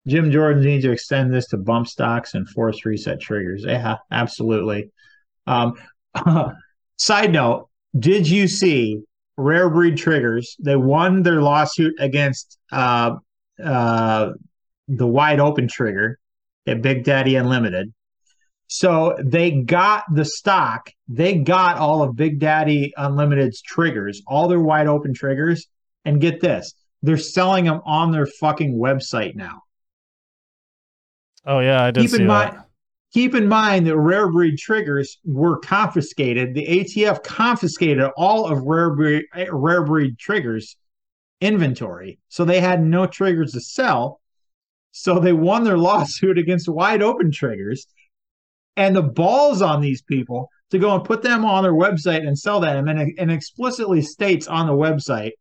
[0.07, 3.63] Jim Jordan needs to extend this to bump stocks and force reset triggers.
[3.65, 4.91] Yeah, absolutely.
[5.47, 5.75] Um,
[6.97, 9.01] side note: Did you see
[9.37, 10.55] Rare Breed Triggers?
[10.59, 13.15] They won their lawsuit against uh,
[13.63, 14.31] uh,
[14.87, 16.19] the Wide Open Trigger
[16.67, 17.93] at Big Daddy Unlimited.
[18.67, 20.91] So they got the stock.
[21.07, 25.67] They got all of Big Daddy Unlimited's triggers, all their wide open triggers,
[26.03, 29.61] and get this: they're selling them on their fucking website now.
[31.45, 32.66] Oh yeah, I did keep see in that.
[33.17, 36.53] Keep in mind that rare breed triggers were confiscated.
[36.53, 40.77] The atf confiscated all of rare breed rare breed triggers
[41.41, 42.19] inventory.
[42.29, 44.21] So they had no triggers to sell.
[44.91, 47.87] So they won their lawsuit against wide open triggers.
[48.75, 52.37] And the balls on these people to go and put them on their website and
[52.37, 52.87] sell them.
[52.87, 55.31] And, and explicitly states on the website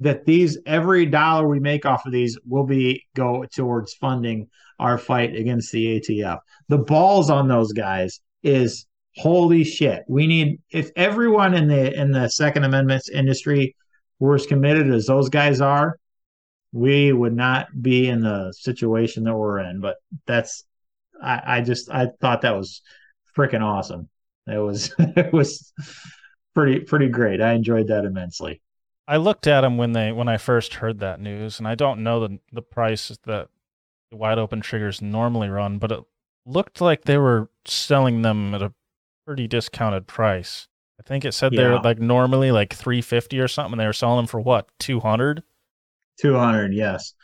[0.00, 4.48] that these every dollar we make off of these will be go towards funding
[4.78, 6.38] our fight against the ATF.
[6.68, 8.86] The balls on those guys is
[9.16, 10.02] holy shit.
[10.08, 13.76] We need if everyone in the in the Second Amendment industry
[14.18, 15.98] were as committed as those guys are,
[16.72, 19.80] we would not be in the situation that we're in.
[19.80, 19.96] But
[20.26, 20.64] that's
[21.22, 22.80] I, I just I thought that was
[23.36, 24.08] freaking awesome.
[24.46, 25.74] It was it was
[26.54, 27.42] pretty pretty great.
[27.42, 28.62] I enjoyed that immensely.
[29.10, 32.04] I looked at them when they when I first heard that news, and I don't
[32.04, 33.48] know the the price that the
[34.12, 36.00] wide open triggers normally run, but it
[36.46, 38.72] looked like they were selling them at a
[39.26, 40.68] pretty discounted price.
[41.00, 43.78] I think it said they're like normally like three fifty or something.
[43.78, 45.42] They were selling them for what two hundred?
[46.20, 47.14] 200 yes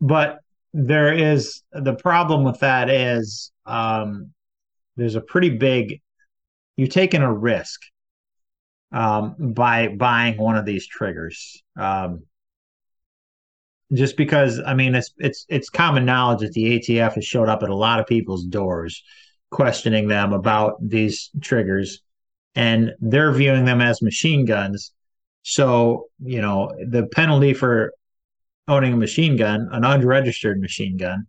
[0.00, 0.38] but
[0.72, 4.32] there is the problem with that is um
[4.96, 6.00] there's a pretty big
[6.76, 7.80] you're taking a risk
[8.94, 12.22] um by buying one of these triggers um
[13.92, 17.62] just because i mean it's it's it's common knowledge that the atf has showed up
[17.62, 19.02] at a lot of people's doors
[19.50, 22.00] questioning them about these triggers
[22.54, 24.92] and they're viewing them as machine guns
[25.42, 27.92] so you know the penalty for
[28.68, 31.26] owning a machine gun, an unregistered machine gun,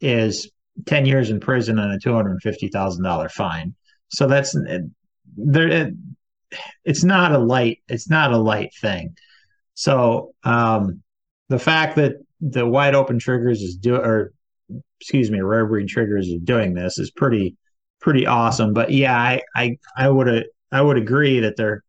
[0.00, 0.50] is
[0.86, 3.74] 10 years in prison and a $250,000 fine.
[4.08, 4.56] So that's
[5.36, 5.90] there.
[6.84, 7.78] It's not a light.
[7.88, 9.16] It's not a light thing.
[9.74, 11.02] So um,
[11.48, 14.32] the fact that the wide open triggers is do or
[15.00, 17.56] excuse me, rare breed triggers is doing this is pretty
[18.00, 18.72] pretty awesome.
[18.72, 21.82] But yeah, I I I would I would agree that they're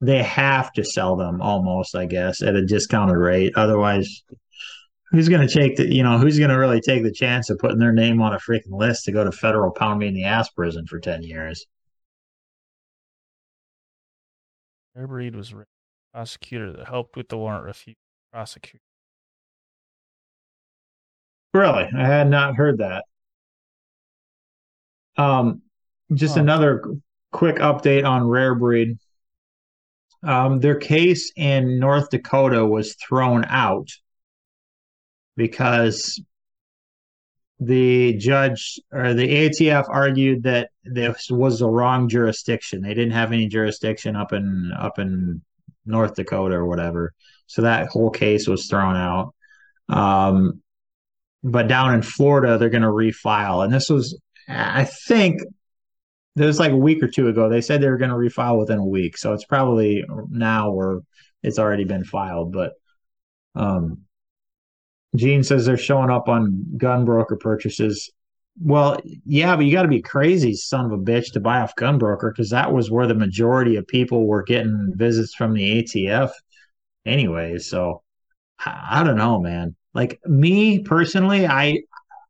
[0.00, 3.52] they have to sell them almost, I guess, at a discounted rate.
[3.56, 4.22] Otherwise,
[5.10, 7.58] who's going to take the, you know, who's going to really take the chance of
[7.58, 10.24] putting their name on a freaking list to go to federal pound me in the
[10.24, 11.66] ass prison for 10 years?
[14.96, 15.66] Rare breed was a
[16.14, 17.96] prosecutor that helped with the warrant refuse
[18.32, 18.80] prosecute.
[21.52, 21.84] Really?
[21.94, 23.04] I had not heard that.
[25.18, 25.62] Um,
[26.14, 26.40] just Huh.
[26.40, 26.82] another
[27.30, 28.98] quick update on Rare Breed.
[30.22, 33.88] Um, their case in North Dakota was thrown out
[35.36, 36.20] because
[37.58, 42.82] the judge or the ATF argued that this was the wrong jurisdiction.
[42.82, 45.42] They didn't have any jurisdiction up in up in
[45.86, 47.12] North Dakota or whatever.
[47.46, 49.34] So that whole case was thrown out.
[49.88, 50.62] Um,
[51.42, 53.64] but down in Florida, they're going to refile.
[53.64, 55.40] And this was, I think,
[56.36, 57.48] it was like a week or two ago.
[57.48, 59.16] They said they were going to refile within a week.
[59.16, 61.02] So it's probably now or
[61.42, 62.52] it's already been filed.
[62.52, 62.72] But
[63.54, 64.02] um,
[65.18, 68.10] Gene says they're showing up on gun broker purchases.
[68.60, 71.76] Well, yeah, but you got to be crazy, son of a bitch, to buy off
[71.76, 75.82] gun broker because that was where the majority of people were getting visits from the
[75.82, 76.30] ATF,
[77.04, 77.58] anyway.
[77.58, 78.02] So
[78.58, 79.76] I, I don't know, man.
[79.94, 81.80] Like me personally, I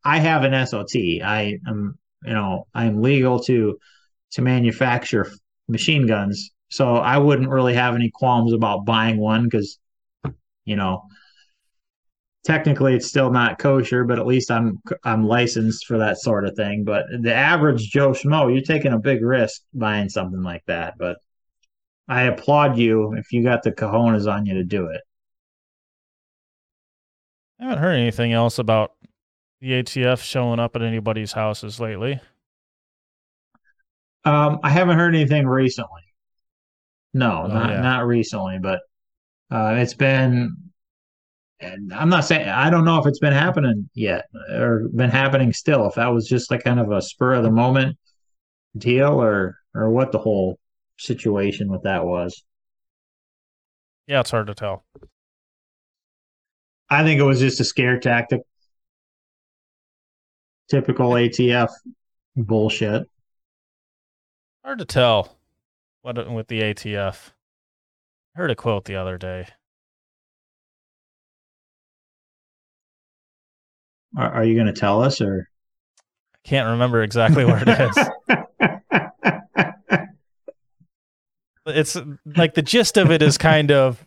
[0.05, 0.97] I have an SOT.
[1.25, 3.79] I am, you know, I'm legal to
[4.33, 5.31] to manufacture
[5.69, 9.79] machine guns, so I wouldn't really have any qualms about buying one because,
[10.65, 11.03] you know,
[12.47, 16.55] technically it's still not kosher, but at least I'm I'm licensed for that sort of
[16.55, 16.85] thing.
[16.85, 20.95] But the average Joe Schmo, you're taking a big risk buying something like that.
[20.99, 21.19] But
[22.09, 25.01] I applaud you if you got the cojones on you to do it.
[27.61, 28.93] I haven't heard anything else about
[29.61, 32.21] the ATF showing up at anybody's houses lately.
[34.25, 36.03] Um, I haven't heard anything recently.
[37.15, 37.81] No, Oh, not yeah.
[37.81, 38.81] not recently, but
[39.51, 40.57] uh, it's been.
[41.61, 45.53] And I'm not saying I don't know if it's been happening yet or been happening
[45.53, 45.87] still.
[45.87, 47.97] If that was just like kind of a spur of the moment
[48.77, 50.59] deal, or or what the whole
[50.99, 52.45] situation with that was.
[54.07, 54.85] Yeah, it's hard to tell.
[56.89, 58.43] I think it was just a scare tactic.
[60.69, 61.71] Typical ATF
[62.37, 63.09] bullshit.
[64.65, 65.37] Hard to tell
[66.03, 67.33] what with the ATF.
[68.35, 69.47] I heard a quote the other day.
[74.17, 75.49] Are, are you going to tell us or?
[76.35, 77.99] I can't remember exactly where it is.
[81.67, 81.97] it's
[82.37, 84.07] like the gist of it is kind of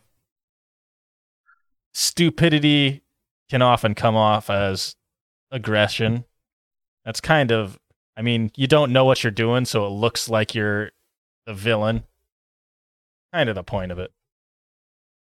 [1.94, 3.04] stupidity
[3.50, 4.96] can often come off as
[5.52, 6.24] aggression.
[7.04, 7.78] That's kind of,
[8.16, 10.92] I mean, you don't know what you're doing, so it looks like you're
[11.46, 12.04] the villain.
[13.34, 14.12] Kind of the point of it.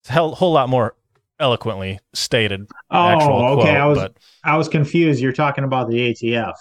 [0.03, 0.95] It's a hell, whole lot more
[1.39, 2.67] eloquently stated.
[2.91, 3.71] Oh, actual oh, okay.
[3.71, 5.21] quote, I was but I was confused.
[5.21, 6.55] You're talking about the ATF.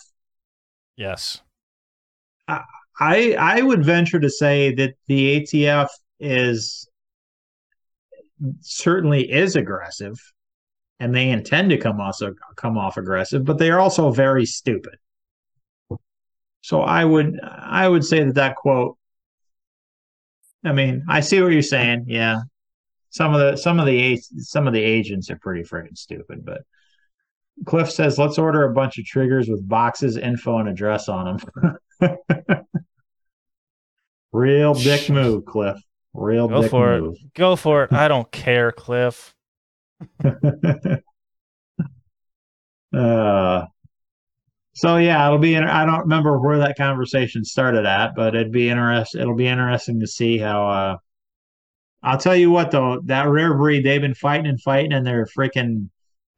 [0.96, 1.42] yes,
[2.48, 5.88] I I would venture to say that the ATF
[6.20, 6.88] is
[8.62, 10.18] certainly is aggressive,
[11.00, 14.96] and they intend to come also come off aggressive, but they are also very stupid.
[16.62, 18.98] So I would I would say that that quote.
[20.64, 22.06] I mean, I see what you're saying.
[22.08, 22.42] Yeah,
[23.12, 26.62] some of the some of the some of the agents are pretty freaking stupid, but.
[27.66, 31.38] Cliff says, "Let's order a bunch of triggers with boxes, info, and address on
[32.00, 32.18] them."
[34.32, 35.78] Real dick move, Cliff.
[36.14, 37.02] Real Go dick for it.
[37.02, 37.18] move.
[37.36, 37.94] go for it.
[37.94, 39.36] I don't care, Cliff.
[42.96, 43.66] uh,
[44.74, 45.56] so yeah, it'll be.
[45.58, 49.16] I don't remember where that conversation started at, but it'd be interest.
[49.16, 50.68] It'll be interesting to see how.
[50.68, 50.98] Uh,
[52.04, 55.26] I'll tell you what though, that rare breed they've been fighting and fighting, and they're
[55.26, 55.90] freaking.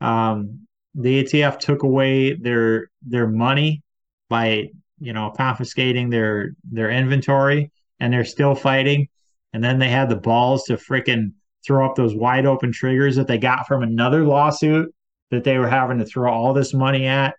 [0.02, 3.82] Um, the ATF took away their their money
[4.30, 9.08] by you know confiscating their their inventory, and they're still fighting.
[9.54, 11.34] And then they had the balls to freaking
[11.66, 14.94] throw up those wide open triggers that they got from another lawsuit
[15.32, 17.36] that they were having to throw all this money at.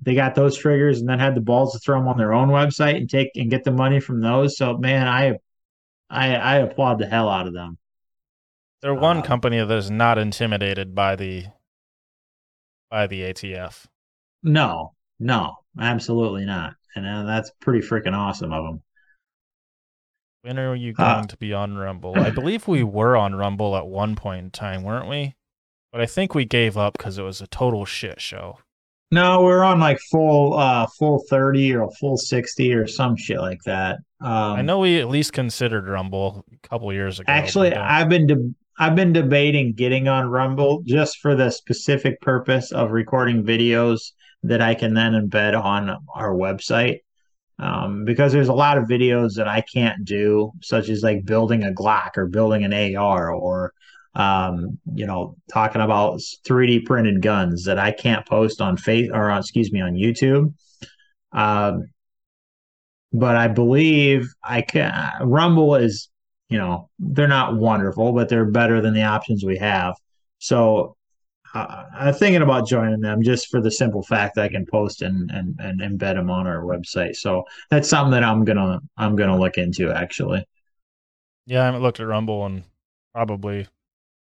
[0.00, 2.48] They got those triggers and then had the balls to throw them on their own
[2.48, 4.56] website and take and get the money from those.
[4.56, 5.38] So man, I
[6.14, 7.78] I I applaud the hell out of them.
[8.82, 11.46] They're one Uh, company that is not intimidated by the
[12.90, 13.86] by the ATF.
[14.42, 16.74] No, no, absolutely not.
[16.94, 18.82] And uh, that's pretty freaking awesome of them.
[20.42, 22.18] When are you Uh, going to be on Rumble?
[22.18, 25.34] I believe we were on Rumble at one point in time, weren't we?
[25.90, 28.58] But I think we gave up because it was a total shit show.
[29.10, 33.62] No, we're on like full uh full 30 or full 60 or some shit like
[33.64, 33.98] that.
[34.24, 37.30] Um I know we at least considered Rumble a couple years ago.
[37.30, 42.20] Actually, don't- I've been de- I've been debating getting on Rumble just for the specific
[42.20, 44.12] purpose of recording videos
[44.42, 47.00] that I can then embed on our website.
[47.60, 51.62] Um, because there's a lot of videos that I can't do, such as like building
[51.62, 53.72] a Glock or building an AR or
[54.16, 59.30] um, you know, talking about 3D printed guns that I can't post on face or
[59.30, 60.54] on, excuse me, on YouTube.
[61.32, 61.88] Um,
[63.14, 64.92] but I believe I can.
[65.22, 66.08] Rumble is,
[66.48, 69.94] you know, they're not wonderful, but they're better than the options we have.
[70.40, 70.96] So
[71.54, 75.00] uh, I'm thinking about joining them just for the simple fact that I can post
[75.00, 77.14] and, and and embed them on our website.
[77.14, 80.44] So that's something that I'm gonna I'm gonna look into actually.
[81.46, 82.64] yeah, I haven't looked at Rumble in
[83.14, 83.68] probably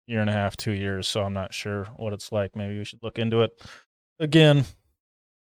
[0.08, 2.56] year and a half, two years, so I'm not sure what it's like.
[2.56, 3.52] Maybe we should look into it
[4.18, 4.64] again.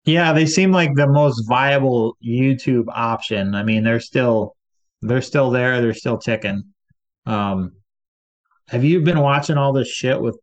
[0.04, 3.54] Yeah, they seem like the most viable YouTube option.
[3.54, 4.56] I mean, they're still
[5.00, 5.80] they're still there.
[5.80, 6.64] They're still ticking.
[7.26, 7.72] Um,
[8.68, 10.38] have you been watching all this shit with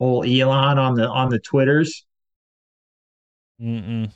[0.00, 2.04] old Elon on the on the Twitters?
[3.60, 4.10] Mm-mm.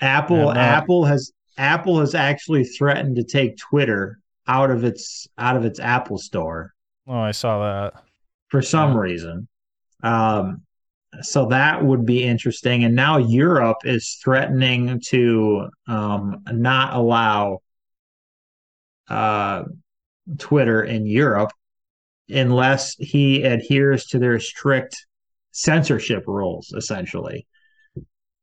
[0.00, 5.64] Apple Apple has Apple has actually threatened to take Twitter out of its out of
[5.64, 6.72] its Apple store
[7.08, 8.02] Oh, I saw that.
[8.48, 8.98] for some Yeah.
[8.98, 9.48] reason.
[10.02, 10.62] Um,
[11.22, 12.84] so that would be interesting.
[12.84, 17.60] And now Europe is threatening to um, not allow
[19.08, 19.64] uh,
[20.38, 21.52] Twitter in Europe
[22.28, 25.06] unless he adheres to their strict
[25.52, 27.46] censorship rules, essentially,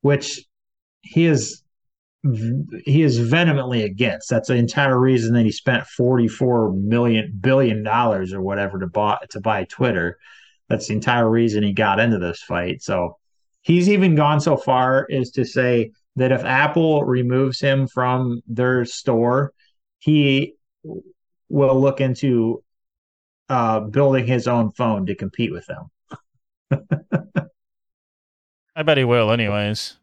[0.01, 0.41] which
[1.01, 1.63] he is
[2.85, 4.29] he is vehemently against.
[4.29, 9.17] That's the entire reason that he spent 44 million billion dollars or whatever to buy
[9.31, 10.17] to buy Twitter.
[10.69, 12.81] That's the entire reason he got into this fight.
[12.81, 13.17] So
[13.61, 18.85] he's even gone so far as to say that if Apple removes him from their
[18.85, 19.53] store,
[19.99, 20.53] he
[21.49, 22.63] will look into
[23.49, 25.91] uh, building his own phone to compete with them.
[28.75, 29.97] I bet he will, anyways.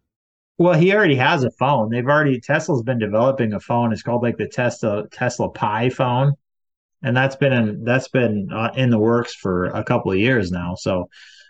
[0.58, 1.90] Well, he already has a phone.
[1.90, 3.92] They've already Tesla's been developing a phone.
[3.92, 6.34] It's called like the Tesla Tesla Pi phone,
[7.03, 10.51] and that's been in that's been uh, in the works for a couple of years
[10.51, 10.74] now.
[10.74, 11.09] So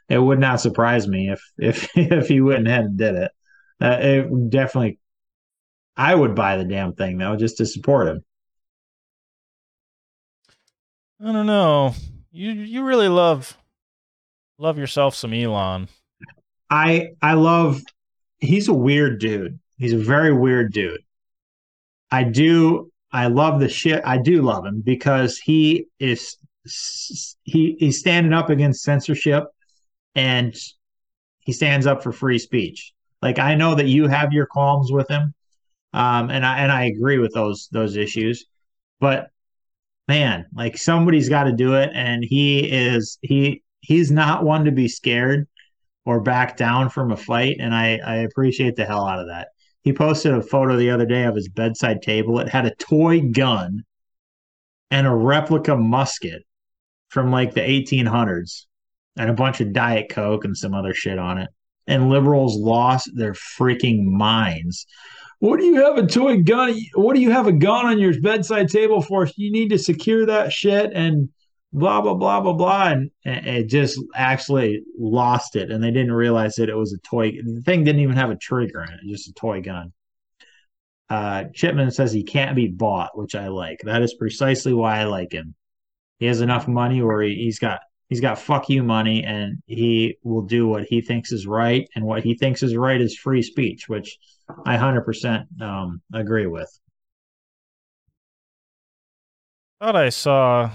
[0.09, 3.33] it would not surprise me if if if he went ahead and did it.
[3.81, 4.99] Uh, it definitely,
[5.97, 8.25] I would buy the damn thing though, just to support him.
[11.23, 11.95] I don't know.
[12.31, 13.57] You you really love
[14.59, 15.89] love yourself some Elon.
[16.69, 17.83] I I love
[18.39, 19.59] he's a weird dude.
[19.79, 21.03] He's a very weird dude.
[22.11, 24.03] I do I love the shit.
[24.05, 26.37] I do love him because he is
[27.43, 29.45] he he's standing up against censorship
[30.15, 30.55] and
[31.41, 32.93] he stands up for free speech.
[33.23, 35.35] Like I know that you have your qualms with him,
[35.93, 38.47] um, and I and I agree with those those issues,
[39.01, 39.31] but
[40.09, 44.73] man, like somebody's got to do it, and he is he he's not one to
[44.73, 45.47] be scared
[46.05, 47.57] or back down from a fight.
[47.61, 49.49] And I, I appreciate the hell out of that.
[49.83, 52.39] He posted a photo the other day of his bedside table.
[52.39, 53.85] It had a toy gun
[54.91, 56.43] and a replica musket
[57.09, 58.67] from like the 1800s
[59.17, 61.49] and a bunch of Diet Coke and some other shit on it.
[61.87, 64.87] And liberals lost their freaking minds.
[65.39, 66.79] What do you have a toy gun?
[66.95, 69.27] What do you have a gun on your bedside table for?
[69.37, 71.31] You need to secure that shit and
[71.73, 76.57] blah blah blah blah blah and, it just actually lost it and they didn't realize
[76.57, 77.31] that it was a toy.
[77.31, 79.93] The thing didn't even have a trigger in it just a toy gun.
[81.09, 83.81] Uh chipman says he can't be bought which i like.
[83.85, 85.55] That is precisely why i like him.
[86.19, 90.17] He has enough money where he, he's got he's got fuck you money and he
[90.25, 93.43] will do what he thinks is right and what he thinks is right is free
[93.43, 94.19] speech which
[94.67, 96.81] i 100% um, agree with.
[99.81, 100.71] Thought i saw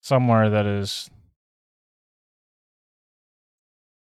[0.00, 1.10] somewhere that is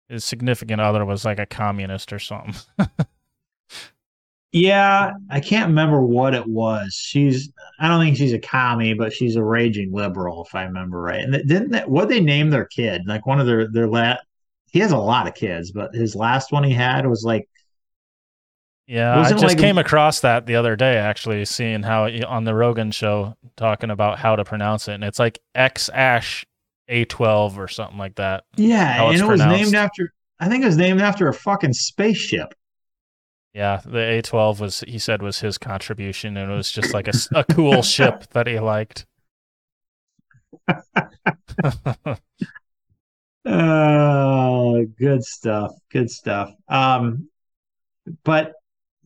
[0.09, 2.55] his significant other was like a communist or something.
[4.53, 6.95] yeah, I can't remember what it was.
[6.95, 11.01] She's I don't think she's a commie, but she's a raging liberal if I remember
[11.01, 11.21] right.
[11.23, 13.03] And didn't that what they name their kid?
[13.07, 14.17] Like one of their their la-
[14.71, 17.49] he has a lot of kids, but his last one he had was like
[18.87, 22.55] yeah, I just like came across that the other day, actually, seeing how on the
[22.55, 26.45] Rogan show talking about how to pronounce it, and it's like X Ash
[26.91, 28.45] A12 or something like that.
[28.57, 30.13] Yeah, and it was named after.
[30.39, 32.53] I think it was named after a fucking spaceship.
[33.55, 37.15] Yeah, the A12 was he said was his contribution, and it was just like a,
[37.35, 39.07] a cool ship that he liked.
[43.47, 45.73] oh, good stuff.
[45.91, 46.53] Good stuff.
[46.69, 47.31] Um,
[48.25, 48.53] but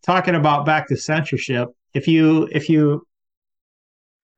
[0.08, 3.06] talking about back to censorship, if you if you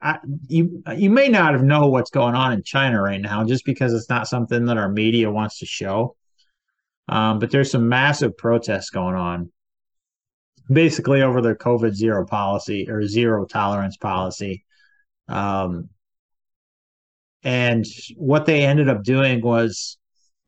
[0.02, 0.18] I,
[0.48, 3.94] you you may not have know what's going on in China right now, just because
[3.94, 6.16] it's not something that our media wants to show.
[7.08, 9.52] Um, but there's some massive protests going on,
[10.68, 14.64] basically over their COVID zero policy or zero tolerance policy.
[15.28, 15.88] Um,
[17.44, 19.98] and what they ended up doing was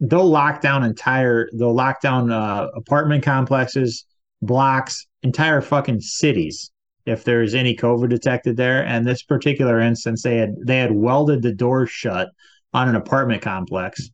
[0.00, 4.04] they'll lock down entire they'll lock down uh, apartment complexes
[4.42, 6.70] blocks, entire fucking cities
[7.04, 8.84] if there's any COVID detected there.
[8.84, 12.28] And this particular instance, they had they had welded the doors shut
[12.72, 14.10] on an apartment complex,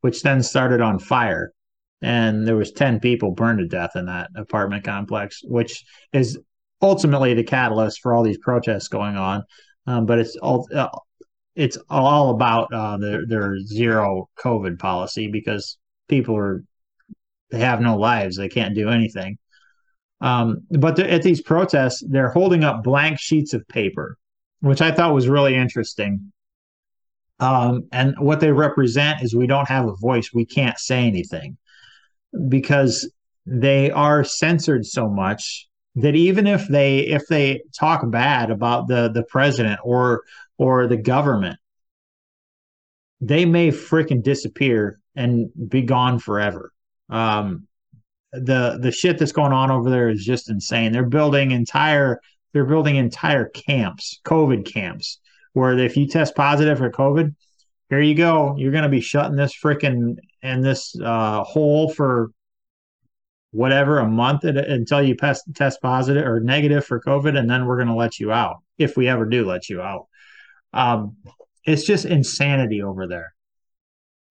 [0.00, 1.52] which then started on fire.
[2.02, 5.82] And there was 10 people burned to death in that apartment complex, which
[6.12, 6.38] is
[6.82, 9.42] ultimately the catalyst for all these protests going on.
[9.86, 10.88] Um, but it's all uh,
[11.54, 15.78] it's all about uh, their their zero COVID policy because
[16.08, 16.62] people are
[17.50, 19.38] they have no lives, they can't do anything.
[20.20, 24.16] Um, but at these protests, they're holding up blank sheets of paper,
[24.60, 26.32] which I thought was really interesting.
[27.38, 31.58] Um, and what they represent is we don't have a voice, we can't say anything
[32.48, 33.10] because
[33.44, 39.08] they are censored so much that even if they if they talk bad about the
[39.08, 40.22] the president or
[40.58, 41.58] or the government
[43.20, 46.72] they may freaking disappear and be gone forever
[47.08, 47.65] um,
[48.44, 50.92] the the shit that's going on over there is just insane.
[50.92, 52.20] They're building entire
[52.52, 55.20] they're building entire camps, COVID camps,
[55.52, 57.34] where if you test positive for COVID,
[57.90, 58.54] here you go.
[58.56, 62.30] You're going to be shut in this freaking in this uh, hole for
[63.50, 67.76] whatever a month until you test test positive or negative for COVID, and then we're
[67.76, 70.06] going to let you out if we ever do let you out.
[70.72, 71.16] Um,
[71.64, 73.34] it's just insanity over there,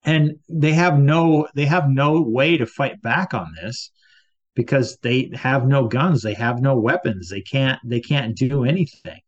[0.03, 3.91] and they have no they have no way to fight back on this
[4.56, 9.20] because they have no guns, they have no weapons, they can't they can't do anything.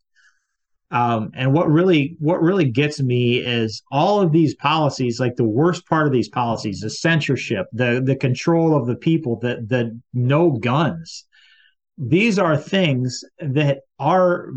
[0.89, 5.43] Um, and what really what really gets me is all of these policies, like the
[5.43, 9.99] worst part of these policies, the censorship, the the control of the people, the the
[10.13, 11.25] no guns.
[11.97, 14.53] These are things that our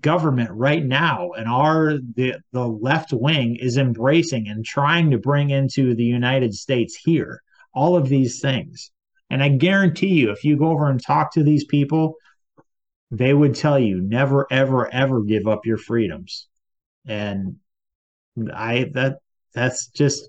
[0.00, 5.50] government right now and our the the left wing is embracing and trying to bring
[5.50, 7.42] into the United States here.
[7.74, 8.92] All of these things.
[9.30, 12.14] And I guarantee you, if you go over and talk to these people,
[13.10, 16.48] they would tell you never, ever, ever give up your freedoms.
[17.06, 17.56] And
[18.54, 19.18] I that
[19.54, 20.28] that's just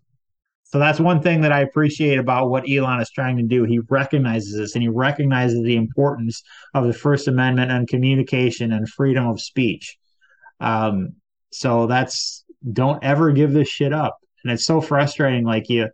[0.64, 3.64] so that's one thing that I appreciate about what Elon is trying to do.
[3.64, 6.44] He recognizes this and he recognizes the importance
[6.76, 9.98] of the First Amendment and communication and freedom of speech.
[10.60, 11.16] Um,
[11.52, 14.20] so that's don't ever give this shit up.
[14.44, 15.44] And it's so frustrating.
[15.44, 15.90] Like you,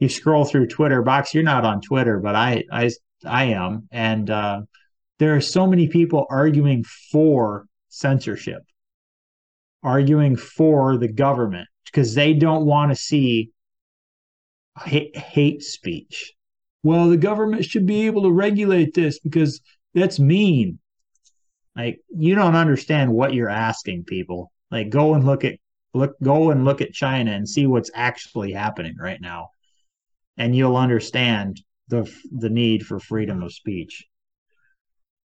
[0.00, 1.02] you scroll through Twitter.
[1.02, 2.90] Box, you're not on Twitter, but I, I,
[3.24, 4.62] I am, and uh,
[5.18, 8.62] there are so many people arguing for censorship,
[9.82, 13.50] arguing for the government because they don't want to see
[14.84, 16.32] hate, hate speech.
[16.82, 19.60] Well, the government should be able to regulate this because
[19.94, 20.78] that's mean.
[21.76, 24.50] Like you don't understand what you're asking people.
[24.70, 25.56] Like go and look at
[25.92, 29.50] look go and look at China and see what's actually happening right now.
[30.40, 34.06] And you'll understand the the need for freedom of speech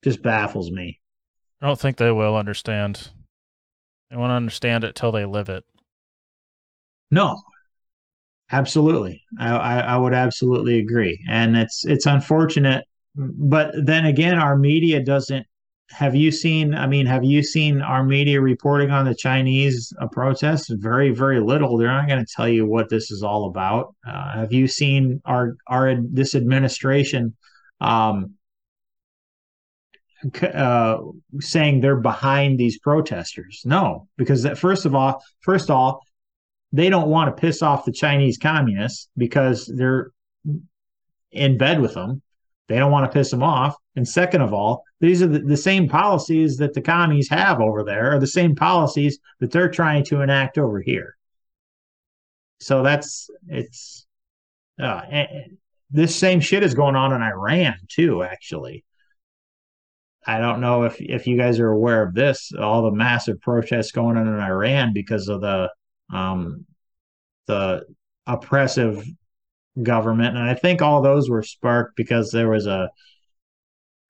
[0.02, 1.00] just baffles me.
[1.62, 3.10] I don't think they will understand.
[4.10, 5.64] They won't understand it till they live it.
[7.10, 7.40] No,
[8.50, 9.22] absolutely.
[9.38, 12.84] I, I, I would absolutely agree, and it's it's unfortunate,
[13.14, 15.46] but then again, our media doesn't.
[15.90, 16.74] Have you seen?
[16.74, 20.68] I mean, have you seen our media reporting on the Chinese uh, protests?
[20.68, 21.76] Very, very little.
[21.76, 23.94] They're not going to tell you what this is all about.
[24.06, 27.36] Uh, have you seen our our this administration
[27.80, 28.36] um,
[30.42, 30.98] uh,
[31.40, 33.62] saying they're behind these protesters.
[33.64, 36.02] No, because that, first of all, first of all,
[36.72, 40.10] they don't want to piss off the Chinese communists because they're
[41.30, 42.22] in bed with them.
[42.68, 43.76] They don't want to piss them off.
[43.94, 47.84] And second of all, these are the, the same policies that the commies have over
[47.84, 51.16] there, are the same policies that they're trying to enact over here.
[52.60, 54.06] So that's it's
[54.82, 55.02] uh,
[55.90, 58.84] this same shit is going on in Iran too, actually.
[60.26, 63.92] I don't know if if you guys are aware of this, all the massive protests
[63.92, 65.70] going on in Iran because of the
[66.12, 66.66] um,
[67.46, 67.84] the
[68.26, 69.06] oppressive
[69.82, 72.90] government, and I think all those were sparked because there was a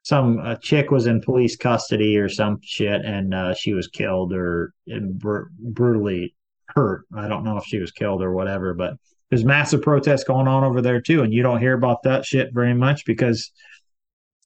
[0.03, 4.33] some a chick was in police custody or some shit, and uh, she was killed
[4.33, 6.35] or br- brutally
[6.69, 7.03] hurt.
[7.13, 8.95] I don't know if she was killed or whatever, but
[9.31, 12.55] there's massive protests going on over there too, and you don't hear about that shit
[12.55, 13.51] very much because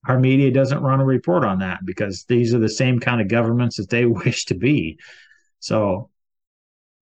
[0.06, 3.28] our media doesn't run a report on that because these are the same kind of
[3.28, 4.98] governments that they wish to be.
[5.58, 6.08] So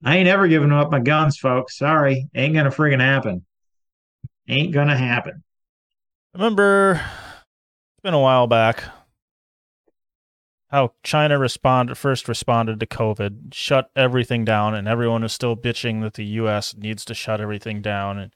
[0.04, 1.78] I ain't ever giving up my guns, folks.
[1.78, 3.44] Sorry, ain't gonna friggin' happen.
[4.48, 5.42] Ain't gonna happen.
[6.34, 8.82] Remember, it's been a while back.
[10.70, 16.02] How China responded first responded to COVID, shut everything down, and everyone is still bitching
[16.02, 16.74] that the U.S.
[16.76, 18.18] needs to shut everything down.
[18.18, 18.32] And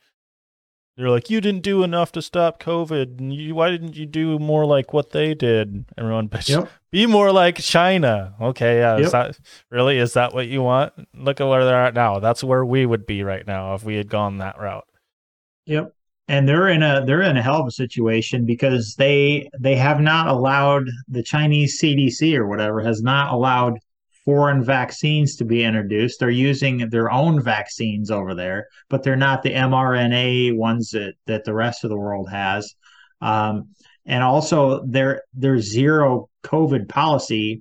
[0.96, 3.18] they're like, you didn't do enough to stop COVID.
[3.18, 5.86] And you, why didn't you do more like what they did?
[5.96, 6.70] Everyone, bitch, yep.
[6.90, 8.34] be more like China.
[8.40, 9.06] Okay, yeah, yep.
[9.06, 9.38] is that
[9.70, 10.92] really is that what you want?
[11.14, 12.18] Look at where they're at now.
[12.18, 14.86] That's where we would be right now if we had gone that route.
[15.66, 15.94] Yep.
[16.32, 20.00] And they're in a they're in a hell of a situation because they they have
[20.00, 23.78] not allowed the Chinese CDC or whatever has not allowed
[24.24, 26.18] foreign vaccines to be introduced.
[26.18, 31.44] They're using their own vaccines over there, but they're not the mRNA ones that, that
[31.44, 32.74] the rest of the world has.
[33.20, 33.68] Um,
[34.06, 37.60] and also their their zero COVID policy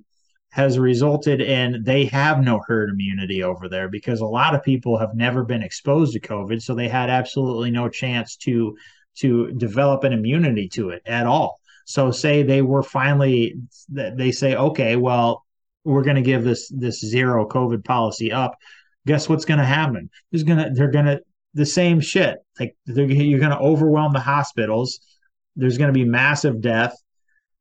[0.52, 4.98] has resulted in they have no herd immunity over there because a lot of people
[4.98, 8.78] have never been exposed to COVID, so they had absolutely no chance to
[9.16, 11.60] to develop an immunity to it at all.
[11.86, 13.56] So say they were finally
[13.90, 15.46] they say okay, well
[15.84, 18.56] we're going to give this this zero COVID policy up.
[19.08, 20.10] Guess what's going to happen?
[20.32, 21.22] There's gonna they're gonna
[21.54, 22.38] the same shit.
[22.60, 25.00] Like you're going to overwhelm the hospitals.
[25.56, 26.96] There's going to be massive death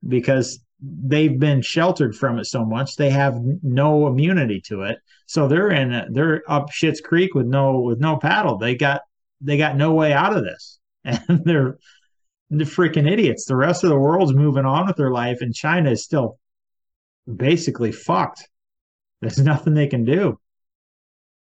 [0.07, 4.99] because they've been sheltered from it so much they have no immunity to it.
[5.27, 8.59] So they're in they're up shit's creek with no with no paddle.
[8.59, 9.03] They got
[9.41, 11.79] they got no way out of this, and they're
[12.51, 13.45] the freaking idiots.
[13.45, 16.39] The rest of the world's moving on with their life, and China is still
[17.33, 18.49] basically fucked.
[19.21, 20.39] There's nothing they can do.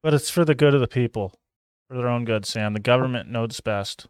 [0.02, 1.34] But it's for the good of the people,
[1.88, 2.74] for their own good, Sam.
[2.74, 4.06] The government knows best.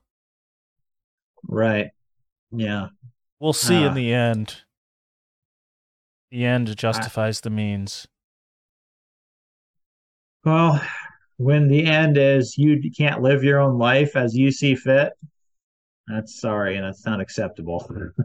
[1.49, 1.89] Right.
[2.53, 2.89] Yeah.
[3.41, 3.89] We'll see Ah.
[3.89, 4.63] in the end.
[6.37, 8.07] The end justifies the means.
[10.45, 10.79] Well,
[11.39, 15.15] when the end is you can't live your own life as you see fit,
[16.07, 17.89] that's sorry, and that's not acceptable.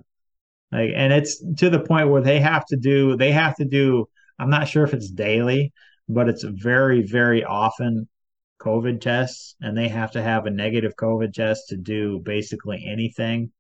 [0.73, 4.09] like, and it's to the point where they have to do, they have to do,
[4.37, 5.71] I'm not sure if it's daily,
[6.09, 8.09] but it's very, very often
[8.59, 13.53] COVID tests, and they have to have a negative COVID test to do basically anything.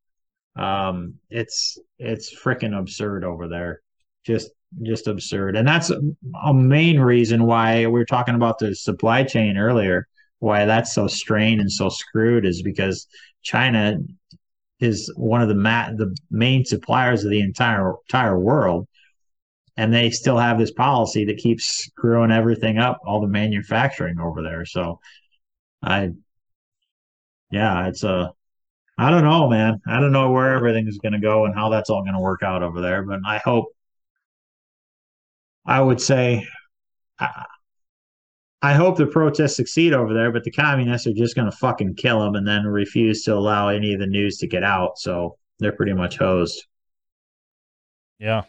[0.57, 3.79] Um, it's it's freaking absurd over there.
[4.25, 4.51] Just
[4.83, 5.57] just absurd.
[5.57, 10.07] And that's a, main reason why we were talking about the supply chain earlier,
[10.39, 13.07] why that's so strained and so screwed is because
[13.43, 13.97] China
[14.79, 18.87] is one of the ma- the main suppliers of the entire entire world.
[19.77, 24.41] And they still have this policy that keeps screwing everything up, all the manufacturing over
[24.41, 24.65] there.
[24.65, 24.99] So
[25.81, 26.11] I
[27.51, 28.31] yeah, it's a
[28.97, 29.81] I don't know, man.
[29.87, 32.43] I don't know where everything's going to go and how that's all going to work
[32.43, 33.67] out over there, but I hope
[35.65, 36.47] I would say
[37.19, 37.45] I,
[38.61, 41.95] I hope the protests succeed over there, but the communists are just going to fucking
[41.95, 44.99] kill them and then refuse to allow any of the news to get out.
[44.99, 46.63] So they're pretty much hosed.
[48.19, 48.43] Yeah.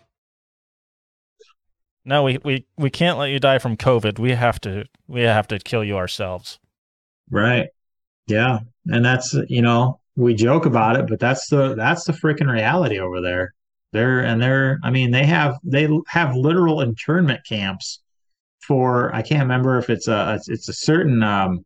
[2.04, 4.18] No, we, we, we can't let you die from COVID.
[4.18, 6.58] We have to we have to kill you ourselves.
[7.30, 7.68] Right.
[8.26, 8.58] Yeah.
[8.86, 12.98] And that's, you know, we joke about it, but that's the that's the freaking reality
[12.98, 13.54] over there.
[13.93, 18.01] They're and they're I mean, they have they have literal internment camps
[18.66, 21.64] for I can't remember if it's a it's a certain um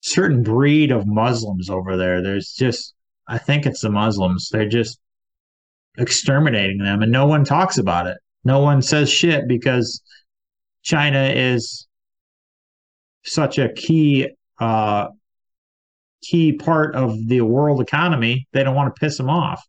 [0.00, 2.22] certain breed of Muslims over there.
[2.22, 2.94] There's just
[3.26, 4.48] I think it's the Muslims.
[4.50, 4.98] They're just
[5.98, 8.18] exterminating them and no one talks about it.
[8.44, 10.00] No one says shit because
[10.82, 11.86] China is
[13.24, 15.08] such a key uh
[16.22, 18.48] key part of the world economy.
[18.52, 19.62] They don't want to piss them off.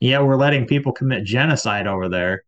[0.00, 2.42] Yeah, we're letting people commit genocide over there.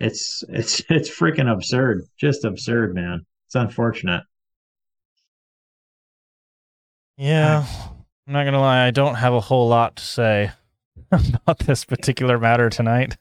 [0.00, 2.04] It's it's it's freaking absurd.
[2.18, 3.24] Just absurd, man.
[3.46, 4.22] It's unfortunate.
[7.16, 7.66] Yeah.
[8.26, 10.52] I'm not gonna lie, I don't have a whole lot to say
[11.10, 13.16] about this particular matter tonight.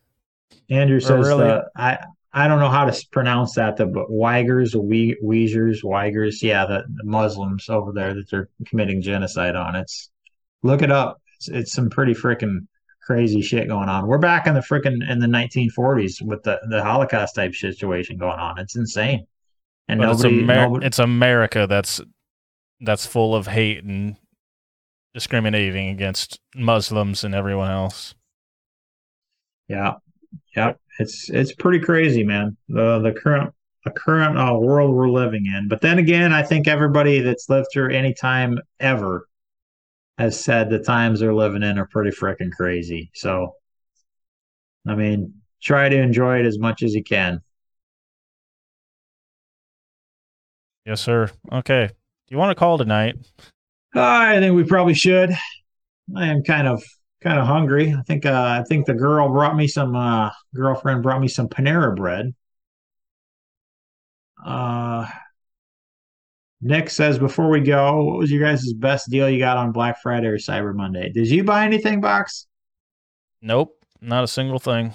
[0.70, 1.98] Andrew says really- the, I
[2.34, 6.84] I don't know how to pronounce that, the but Uyghurs, we Uyghurs, Uyghurs, yeah, the,
[6.88, 9.76] the Muslims over there that they're committing genocide on.
[9.76, 10.12] It's
[10.62, 11.20] look it up.
[11.38, 12.68] It's, it's some pretty freaking
[13.08, 14.06] crazy shit going on.
[14.06, 18.38] We're back in the freaking in the 1940s with the the Holocaust type situation going
[18.38, 18.60] on.
[18.60, 19.26] It's insane.
[19.88, 22.02] And But nobody, it's, Amer- nobody it's America that's
[22.82, 24.18] that's full of hate and
[25.14, 28.14] discriminating against Muslims and everyone else.
[29.70, 29.94] Yeah,
[30.54, 32.58] yeah, it's it's pretty crazy, man.
[32.68, 33.54] The the current
[33.86, 35.70] the current uh, world we're living in.
[35.70, 39.30] But then again, I think everybody that's lived through any time ever
[40.18, 43.12] has said the times they're living in are pretty freaking crazy.
[43.14, 43.56] So,
[44.88, 47.42] I mean, try to enjoy it as much as you can.
[50.86, 51.30] Yes, sir.
[51.52, 51.88] Okay.
[51.88, 53.16] Do you want to call tonight?
[53.94, 55.32] I think we probably should.
[56.16, 56.84] I am kind of
[57.22, 57.94] kind of hungry.
[57.94, 61.50] I think uh, I think the girl brought me some uh, girlfriend brought me some
[61.50, 62.34] Panera bread.
[64.44, 65.08] Uh,
[66.62, 70.02] Nick says before we go, what was your guys' best deal you got on Black
[70.02, 71.12] Friday or Cyber Monday?
[71.12, 72.48] Did you buy anything, Box?
[73.42, 73.78] Nope.
[74.02, 74.94] Not a single thing.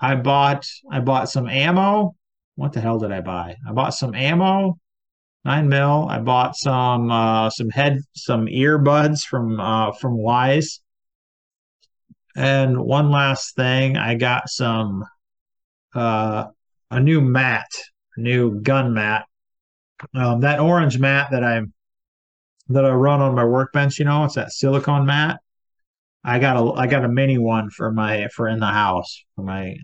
[0.00, 2.14] I bought I bought some ammo.
[2.54, 3.56] What the hell did I buy?
[3.68, 4.78] I bought some ammo,
[5.44, 6.06] nine mil.
[6.08, 10.80] I bought some uh some head some earbuds from uh from Wyze.
[12.36, 15.04] And one last thing, I got some
[15.94, 16.46] uh
[16.90, 17.68] a new mat,
[18.16, 19.26] a new gun mat.
[20.14, 21.72] Um that orange mat that I'm
[22.68, 25.40] that I run on my workbench, you know, it's that silicone mat.
[26.24, 29.42] I got a I got a mini one for my for in the house for
[29.42, 29.76] my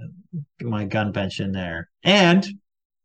[0.61, 1.89] my gun bench in there.
[2.03, 2.47] And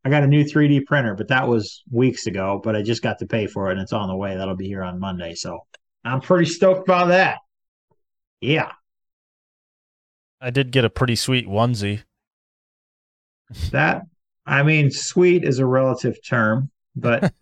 [0.04, 3.20] I got a new 3D printer, but that was weeks ago, but I just got
[3.20, 4.36] to pay for it and it's on the way.
[4.36, 5.36] That'll be here on Monday.
[5.36, 5.60] So
[6.04, 7.40] I'm pretty stoked about that.
[8.42, 8.72] Yeah.
[10.42, 12.04] I did get a pretty sweet onesie.
[13.72, 14.04] That
[14.46, 17.34] I mean, sweet is a relative term, but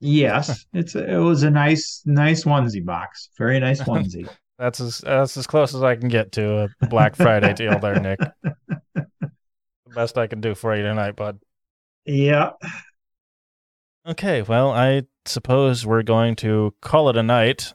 [0.00, 3.30] yes, it's a, it was a nice nice onesie box.
[3.38, 4.28] Very nice onesie.
[4.58, 8.00] That's as that's as close as I can get to a Black Friday deal there,
[8.00, 8.18] Nick.
[8.94, 11.38] The best I can do for you tonight, bud.
[12.04, 12.50] yeah.
[14.06, 17.72] Okay, well, I suppose we're going to call it a night.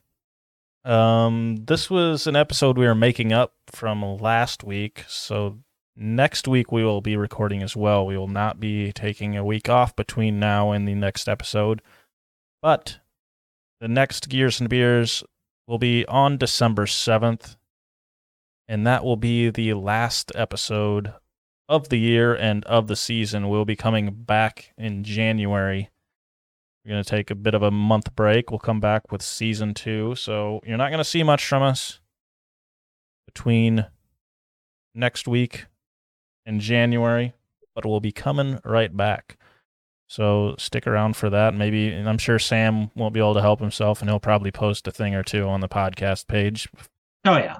[0.85, 5.59] Um, this was an episode we were making up from last week, so
[5.95, 8.05] next week we will be recording as well.
[8.05, 11.81] We will not be taking a week off between now and the next episode,
[12.61, 12.99] but
[13.79, 15.23] the next Gears and Beers
[15.67, 17.57] will be on December 7th,
[18.67, 21.13] and that will be the last episode
[21.69, 23.49] of the year and of the season.
[23.49, 25.89] We'll be coming back in January.
[26.83, 28.51] We're going to take a bit of a month break.
[28.51, 30.15] We'll come back with season two.
[30.15, 31.99] So you're not going to see much from us
[33.25, 33.85] between
[34.93, 35.65] next week
[36.45, 37.33] and January,
[37.75, 39.37] but we'll be coming right back.
[40.07, 41.55] So stick around for that.
[41.55, 44.87] Maybe, and I'm sure Sam won't be able to help himself, and he'll probably post
[44.87, 46.69] a thing or two on the podcast page.
[47.25, 47.57] Oh yeah,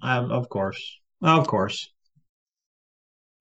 [0.00, 1.90] um, of course, of course.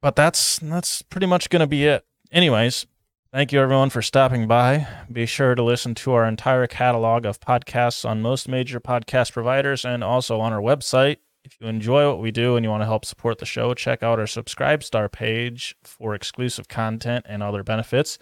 [0.02, 2.06] But that's that's pretty much going to be it.
[2.32, 2.86] Anyways,
[3.32, 4.88] thank you everyone for stopping by.
[5.12, 9.86] Be sure to listen to our entire catalog of podcasts on most major podcast providers
[9.86, 11.18] and also on our website.
[11.44, 14.04] If you enjoy what we do and you want to help support the show, check
[14.04, 18.18] out our subscribe star page for exclusive content and other benefits.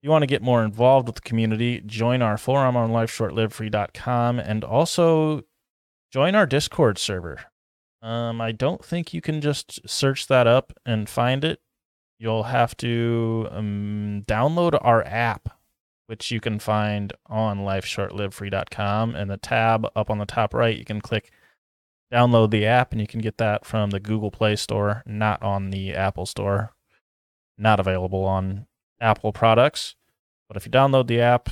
[0.00, 4.38] If you want to get more involved with the community, join our forum on lifeshortlivefree.com
[4.38, 5.42] and also
[6.10, 7.40] join our Discord server.
[8.00, 11.60] Um, I don't think you can just search that up and find it.
[12.18, 15.50] You'll have to um, download our app,
[16.06, 19.14] which you can find on lifeshortlivefree.com.
[19.14, 21.30] And the tab up on the top right, you can click
[22.12, 25.70] download the app, and you can get that from the Google Play Store, not on
[25.70, 26.74] the Apple Store.
[27.56, 28.66] Not available on
[29.00, 29.94] Apple products.
[30.48, 31.50] But if you download the app,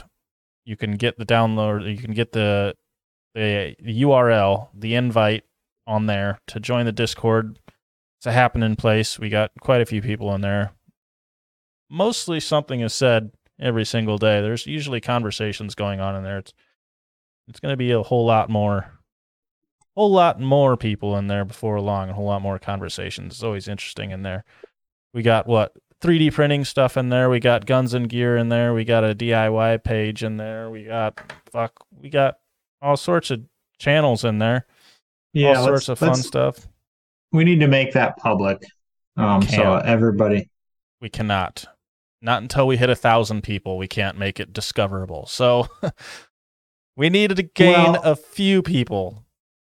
[0.64, 1.88] you can get the download.
[1.88, 2.74] You can get the
[3.34, 5.44] the, the URL, the invite
[5.86, 7.58] on there to join the Discord.
[8.18, 9.18] It's a happening place.
[9.18, 10.72] We got quite a few people in there.
[11.88, 13.30] Mostly something is said
[13.60, 14.40] every single day.
[14.40, 16.38] There's usually conversations going on in there.
[16.38, 16.52] It's
[17.48, 18.97] it's going to be a whole lot more
[19.98, 23.34] whole lot more people in there before long, a whole lot more conversations.
[23.34, 24.44] It's always interesting in there.
[25.12, 27.28] We got what 3D printing stuff in there.
[27.28, 28.72] We got guns and gear in there.
[28.72, 30.70] We got a DIY page in there.
[30.70, 31.20] We got
[31.50, 31.72] fuck.
[31.90, 32.38] We got
[32.80, 33.40] all sorts of
[33.80, 34.66] channels in there.
[35.32, 36.68] Yeah, all sorts of fun stuff.
[37.32, 38.62] We need to make that public,
[39.16, 40.48] um, so everybody.
[41.00, 41.64] We cannot.
[42.22, 45.26] Not until we hit a thousand people, we can't make it discoverable.
[45.26, 45.66] So
[46.96, 49.24] we needed to gain Well- a few people.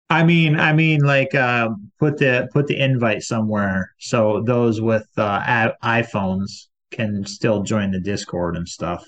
[0.10, 1.70] I mean, I mean, like uh,
[2.00, 8.00] put the put the invite somewhere so those with uh, iPhones can still join the
[8.00, 9.06] Discord and stuff.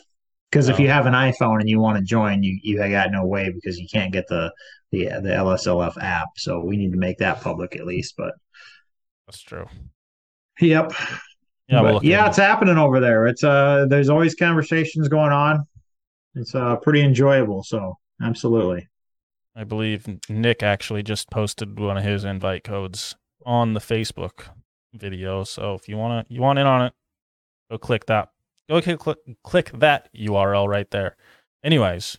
[0.52, 0.84] Because if Oh.
[0.84, 3.80] you have an iPhone and you want to join, you you got no way because
[3.80, 4.52] you can't get the
[4.92, 6.28] the the LSLF app.
[6.38, 8.16] So we need to make that public at least.
[8.18, 8.34] But
[9.26, 9.66] That's true.
[10.60, 10.92] yep,
[11.68, 13.26] Yeah, we'll yeah, it's happening over there.
[13.28, 15.66] It's uh, there's always conversations going on.
[16.36, 17.64] It's uh pretty enjoyable.
[17.64, 18.88] So absolutely.
[19.56, 23.16] I believe Nick actually just posted one of his invite codes
[23.46, 24.48] on the Facebook
[24.94, 25.44] video.
[25.44, 26.94] So if you wanna you want in on it,
[27.70, 28.30] go click that.
[28.70, 31.18] Go click click, that URL right there.
[31.64, 32.18] Anyways,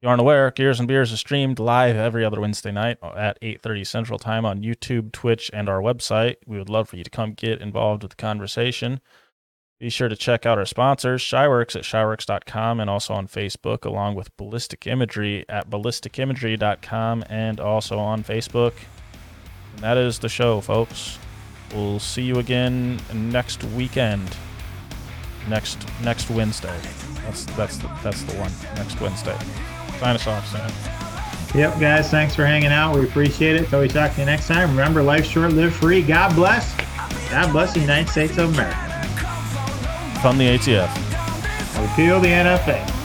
[0.00, 3.40] you aren't aware, Gears and Beers is streamed live every other Wednesday night uh, at
[3.42, 6.36] 8:30 Central Time on YouTube, Twitch, and our website.
[6.46, 9.00] We would love for you to come get involved with the conversation.
[9.80, 14.14] Be sure to check out our sponsors, Shyworks at shyworks.com and also on Facebook, along
[14.14, 18.74] with Ballistic Imagery at ballisticimagery.com and also on Facebook.
[19.72, 21.18] And that is the show, folks.
[21.74, 24.36] We'll see you again next weekend.
[25.48, 26.78] Next next Wednesday.
[27.24, 28.52] That's that's the, that's the one.
[28.74, 29.38] Next Wednesday.
[29.98, 31.58] Sign us off, Sam.
[31.58, 32.10] Yep, guys.
[32.10, 32.94] Thanks for hanging out.
[32.94, 33.70] We appreciate it.
[33.70, 34.68] Till we talk to you next time.
[34.68, 36.02] Remember, life short, live free.
[36.02, 36.76] God bless.
[37.30, 38.99] God bless the United States of America.
[40.20, 40.94] From the ATF.
[41.80, 42.99] Repeal the NFA.